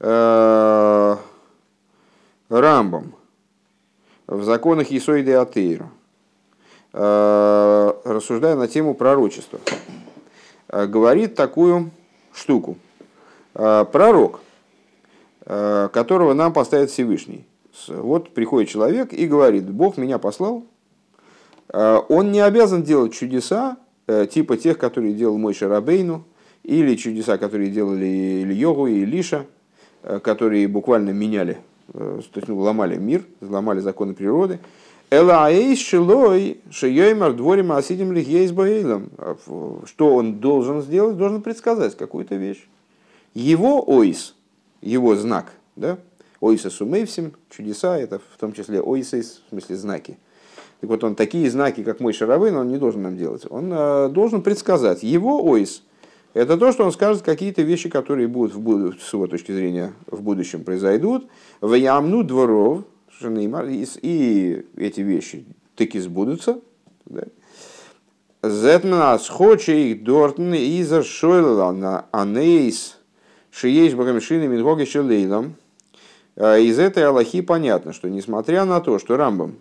[0.00, 1.16] э,
[2.48, 3.14] Рамбам.
[4.26, 5.90] В законах Исоиды Атеира,
[6.92, 9.58] рассуждая на тему пророчества,
[10.70, 11.90] говорит такую
[12.32, 12.76] штуку.
[13.52, 14.40] Пророк,
[15.44, 17.44] которого нам поставит Всевышний.
[17.88, 20.64] Вот приходит человек и говорит, Бог меня послал,
[21.72, 26.24] он не обязан делать чудеса, типа тех, которые делал мой Шарабейну,
[26.62, 29.46] или чудеса, которые делали Ильогу и Илиша,
[30.22, 31.58] которые буквально меняли
[31.92, 34.60] Э, то есть ну, ломали мир, ломали законы природы.
[35.10, 39.10] Элаэйс шилой шиёймар дворим асидим лихейс боэйлом.
[39.18, 39.36] А
[39.84, 41.16] что он должен сделать?
[41.16, 42.68] Должен предсказать какую-то вещь.
[43.34, 44.36] Его ойс,
[44.80, 45.98] его знак, да?
[46.40, 50.18] Ойса сумейвсим, чудеса, это в том числе ойсейс, в смысле знаки.
[50.80, 53.42] Так вот, он такие знаки, как мой шаровын, он не должен нам делать.
[53.50, 55.02] Он э, должен предсказать.
[55.02, 55.82] Его ойс–
[56.34, 59.00] это то, что он скажет какие-то вещи, которые будут в буд...
[59.00, 61.26] с его точки зрения в будущем произойдут.
[61.60, 62.22] В ямну
[63.20, 63.68] дворов,
[64.02, 65.44] и эти вещи
[65.76, 66.60] таки сбудутся.
[68.42, 72.96] Зетмана схоче их дортн иза шойла на анейс
[73.50, 75.56] шиеш багамшины мингоги шелейлом.
[76.36, 79.56] А из этой Аллахи понятно, что несмотря на то, что Рамбам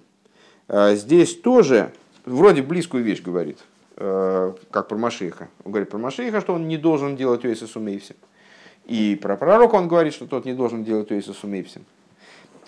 [0.70, 1.92] а, здесь тоже
[2.26, 3.58] вроде близкую вещь говорит,
[4.02, 5.50] Э, как про Машиха.
[5.66, 8.16] Он говорит про Машиха, что он не должен делать Уэйса Сумейвсим.
[8.86, 11.84] И про пророка он говорит, что тот не должен делать Уэйса Сумейвсим.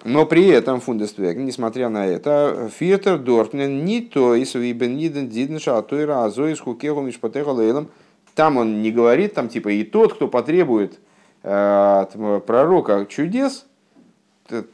[0.03, 5.95] Но при этом Фундествек, несмотря на это, Фиртер Дортнен не то и Свибен Ниден а
[5.95, 7.89] и Разо из Хукеху Мишпатеха Лейлом.
[8.33, 10.99] Там он не говорит, там типа и тот, кто потребует
[11.43, 13.65] э, от пророка чудес,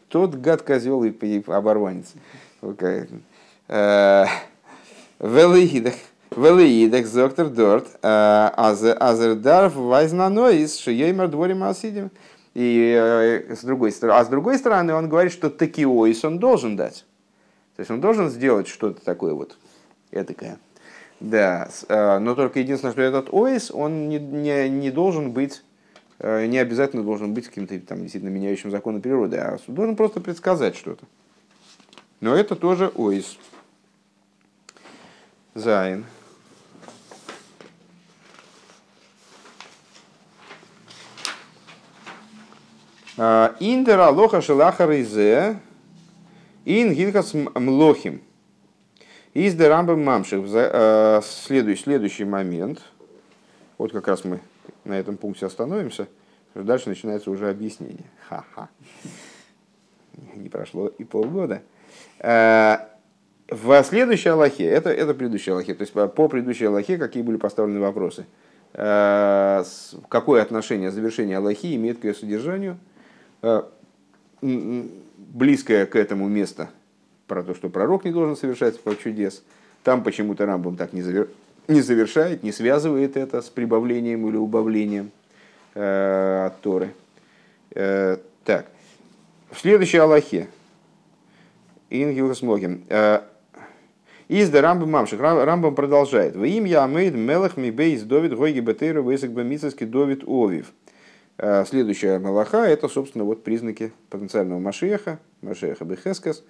[0.10, 2.14] тот гад козел и оборванец.
[3.68, 4.26] Э,
[5.20, 5.96] Велихидах.
[6.36, 12.12] Велиидек зоктор дорт, э, азердарф вайзнанойс, шиеймер дворим асидим.
[12.58, 16.76] И э, с другой стороны, а с другой стороны он говорит, что такиоис он должен
[16.76, 17.06] дать.
[17.76, 19.60] То есть он должен сделать что-то такое вот
[20.10, 20.58] этакое.
[21.20, 25.62] Да, э, но только единственное, что этот оис, он не, не, не должен быть,
[26.20, 31.06] не обязательно должен быть каким-то там действительно меняющим законы природы, а должен просто предсказать что-то.
[32.22, 33.38] Но это тоже оис.
[35.54, 36.06] Зайн.
[43.18, 45.58] Индера лоха шелаха рейзе
[46.66, 48.22] ин гилхас млохим.
[49.34, 50.46] Из дерамбы мамших.
[50.54, 52.82] А, следующий, следующий момент.
[53.80, 54.40] Вот как раз мы
[54.84, 56.08] на этом пункте остановимся.
[56.54, 58.06] Дальше начинается уже объяснение.
[58.30, 58.70] Ха-ха.
[60.36, 61.64] Не прошло и полгода.
[62.20, 62.88] А,
[63.50, 67.80] в следующей Аллахе, это, это предыдущая Аллахе, то есть по предыдущей Аллахе какие были поставлены
[67.80, 68.28] вопросы.
[68.74, 72.78] Какое отношение завершения Аллахи имеет к ее содержанию–
[74.42, 76.70] близкое к этому место
[77.28, 79.44] про то, что пророк не должен совершать чудес.
[79.84, 81.30] Там почему-то Рамбам так не, завер...
[81.68, 85.12] не завершает, не связывает это с прибавлением или убавлением
[85.76, 86.94] э, от Торы.
[87.72, 88.68] Э, так,
[89.52, 90.48] в следующей Аллахе.
[91.90, 92.84] Ингил Смогим.
[92.90, 93.22] Э,
[94.28, 95.22] из да Рамбам Мамших.
[95.22, 96.36] Рамбам продолжает.
[96.36, 100.74] В им я мейд мелах ми бейс Довид гойги бетейра вейсак бамицаски Довид Овив.
[101.40, 106.44] А следующая Малаха– это, собственно, вот признаки потенциального Машеха, Машеха Бехескас,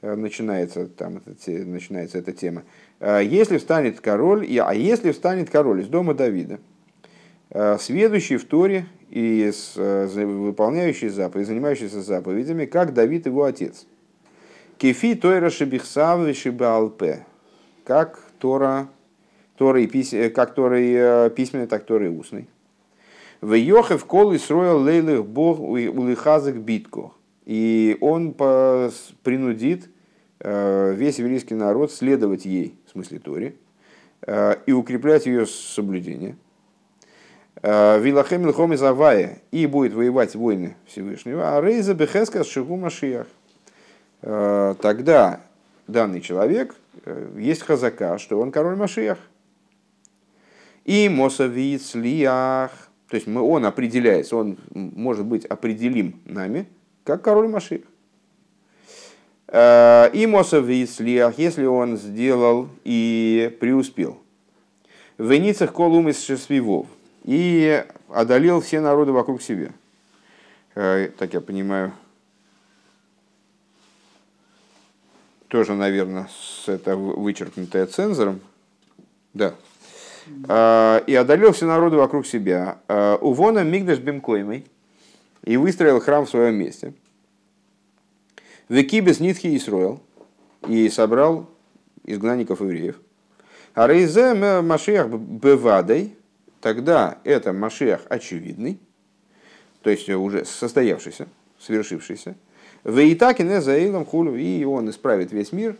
[0.00, 2.64] э, начинается, там, начинается эта тема.
[2.98, 6.58] А если встанет король, а если встанет король из дома Давида,
[7.50, 13.86] э, сведущий в Торе и э, выполняющий заповеди, занимающийся заповедями, как Давид его отец.
[14.76, 17.24] Кефи Тойра Шебихсав Шибалпе,
[17.84, 18.88] как Тора,
[19.56, 22.48] Тора и пись, как Тора письменный, так Тора и устный.
[23.42, 27.10] В Йохев кол Исроил лейлых бог улихазак битко.
[27.44, 29.90] И он принудит
[30.38, 33.56] э, весь еврейский народ следовать ей, в смысле Торе,
[34.24, 36.36] э, и укреплять ее соблюдение.
[37.62, 43.26] Э, Вилахем Лхом Завая и будет воевать войны Всевышнего, а Рейза Бехеска Шигу Машиях.
[44.20, 45.40] Тогда
[45.88, 46.76] данный человек
[47.36, 49.18] есть хазака, что он король Машиях.
[50.84, 52.70] И Мосавиц Лиях
[53.12, 56.66] то есть мы, он определяется, он может быть определим нами,
[57.04, 57.82] как король Маших.
[59.48, 64.18] Э, и Мосов если он сделал и преуспел.
[65.18, 66.86] В Веницах колум из шесвивов.
[67.24, 69.72] И одолел все народы вокруг себя.
[70.74, 71.92] Э, так я понимаю,
[75.48, 76.30] тоже, наверное,
[76.66, 78.40] это вычеркнутое цензором.
[79.34, 79.54] Да,
[81.06, 82.78] и одолел все народы вокруг себя.
[82.88, 84.66] А, Увона Мигдаш Бемкоймой
[85.44, 86.94] и выстроил храм в своем месте.
[88.68, 90.00] Векибес Нитхи Исроил
[90.66, 91.48] и собрал
[92.04, 93.00] изгнанников евреев.
[93.74, 96.14] А Рейзе Машиах Бевадой,
[96.60, 98.78] тогда это Машиах очевидный,
[99.82, 101.26] то есть уже состоявшийся,
[101.58, 102.36] свершившийся.
[102.84, 105.76] Вейтакин Заилом Хулю, и он исправит весь мир,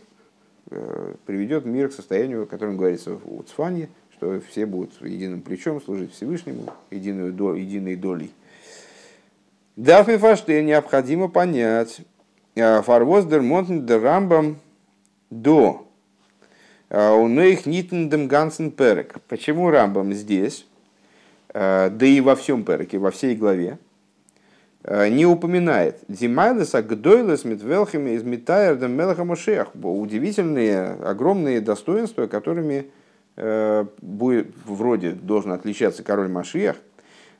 [0.69, 3.89] э, приведет мир к состоянию, о котором говорится в Цфане,
[4.23, 8.31] что все будут единым плечом служить Всевышнему, единой, единой долей.
[9.75, 12.01] Дафми фаште необходимо понять,
[12.55, 14.57] э, фарвоз дер монтен дер рамбам
[15.29, 15.85] до
[16.89, 19.19] э, у них нитендем гансен перек.
[19.27, 20.65] Почему рамбам здесь,
[21.53, 23.77] да и во всем переке, во всей главе,
[24.83, 29.23] Э, не упоминает Димайлеса Гдойлес Митвелхами из Митайр Мелаха.
[29.81, 33.02] Удивительные, огромные достоинства, которыми э,
[33.35, 36.75] будет, вроде должен отличаться король Машиях.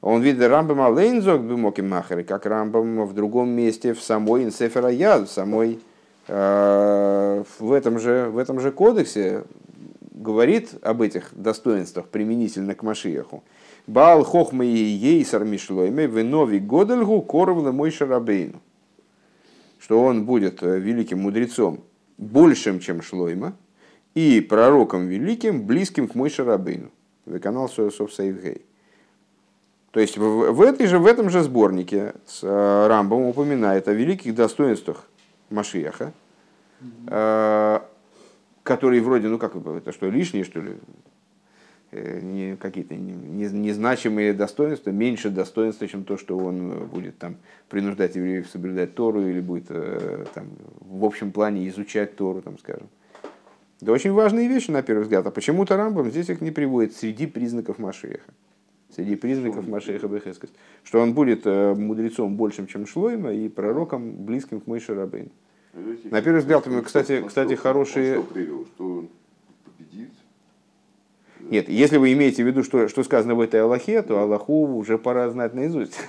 [0.03, 5.29] Он видит Рамбам Алейнзок Бимоки Махари, как Рамбам в другом месте, в самой Инсефера Яд,
[5.29, 5.79] в самой
[6.27, 9.45] э, в этом же, в этом же кодексе
[10.11, 13.45] говорит об этих достоинствах применительно к Машияху.
[13.87, 18.61] Баал хохма и ейсар мишлойме винови годельгу коровле мой шарабейну.
[19.79, 21.79] Что он будет э, великим мудрецом,
[22.17, 23.55] большим, чем Шлойма,
[24.15, 26.91] и пророком великим, близким к мой шарабейну.
[27.41, 28.63] Канал Сов Сейвгей.
[29.93, 34.33] То есть в, этой же, в этом же сборнике с э, Рамбом упоминает о великих
[34.33, 35.07] достоинствах
[35.51, 36.13] Машиаха,
[37.07, 37.79] э,
[38.63, 40.77] которые вроде, ну как это что, лишние, что ли?
[41.91, 47.37] Э, не, какие-то незначимые достоинства, меньше достоинства, чем то, что он будет там,
[47.69, 49.67] принуждать евреев соблюдать Тору или будет
[50.33, 50.47] там,
[50.79, 52.89] в общем плане изучать Тору, там, скажем.
[53.83, 55.27] Это очень важные вещи, на первый взгляд.
[55.27, 58.31] А почему-то Рамбам здесь их не приводит среди признаков Машеха.
[58.95, 60.51] Среди признаков Машеха Бехескас.
[60.85, 65.31] Что он будет мудрецом большим, чем Шлойма, и пророком близким к Мойше Рабейну.
[66.05, 68.19] На первый взгляд, кстати, кстати, хорошие...
[68.19, 68.65] Он что привел?
[68.67, 69.09] Что он
[69.65, 70.11] победит?
[71.41, 74.97] Нет, если вы имеете в виду, что, что сказано в этой Аллахе, то Аллаху уже
[74.97, 75.99] пора знать наизусть.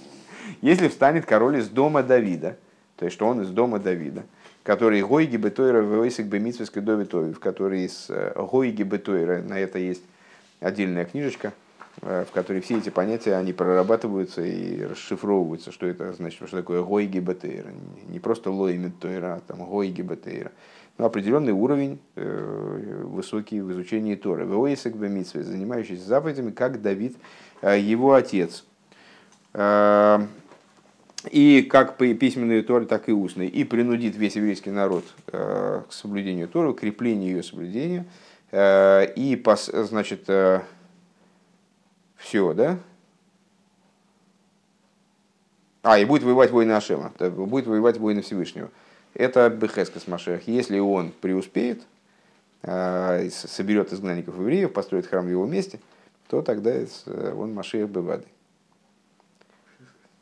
[0.60, 2.58] Если встанет король из дома Давида,
[2.96, 4.24] то есть что он из дома Давида,
[4.62, 10.02] который Гойги Бетойра Войсик Бемитсвеской Дови в который из э, Гойги Бетойра, на это есть
[10.60, 11.52] отдельная книжечка,
[12.00, 16.82] э, в которой все эти понятия, они прорабатываются и расшифровываются, что это значит, что такое
[16.82, 17.70] Гойги Бетойра.
[18.08, 20.52] Не просто Лой Митойра, а там Гойги Бетойра
[20.98, 24.44] ну, определенный уровень э, высокий в изучении Торы.
[24.44, 27.16] Веоисек бемитсве, занимающийся заповедями, как Давид,
[27.62, 28.64] его отец.
[31.30, 33.48] И как по письменной Торе, так и устной.
[33.48, 38.06] И принудит весь еврейский народ к соблюдению Торы, к креплению ее соблюдения.
[38.52, 40.22] И, значит,
[42.16, 42.78] все, да?
[45.82, 48.70] А, и будет воевать воины Ашема, будет воевать воины Всевышнего
[49.14, 50.46] это Бехескас Машех.
[50.48, 51.82] Если он преуспеет,
[52.62, 55.80] соберет изгнанников евреев, построит храм в его месте,
[56.28, 56.72] то тогда
[57.36, 58.24] он Машех Бевады.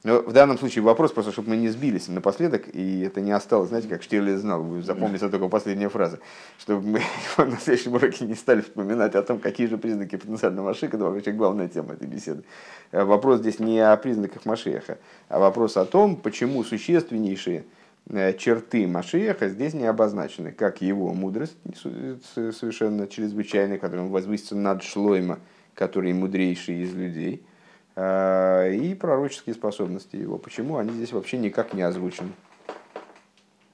[0.03, 3.69] Но в данном случае вопрос просто, чтобы мы не сбились напоследок, и это не осталось,
[3.69, 6.21] знаете, как Штирлиц знал, вы запомните только последняя фраза,
[6.59, 7.03] чтобы мы
[7.45, 11.33] на следующем уроке не стали вспоминать о том, какие же признаки потенциального Машиха, это вообще
[11.33, 12.45] главная тема этой беседы.
[12.93, 14.99] Вопрос здесь не о признаках Машеха,
[15.29, 17.65] а вопрос о том, почему существеннейшие
[18.09, 25.39] Э, черты Машиеха здесь не обозначены, как его мудрость совершенно чрезвычайная, которая возвысится над Шлойма,
[25.75, 27.50] который мудрейший из людей, э,
[28.01, 30.39] и пророческие способности его.
[30.39, 32.31] Почему они здесь вообще никак не озвучены?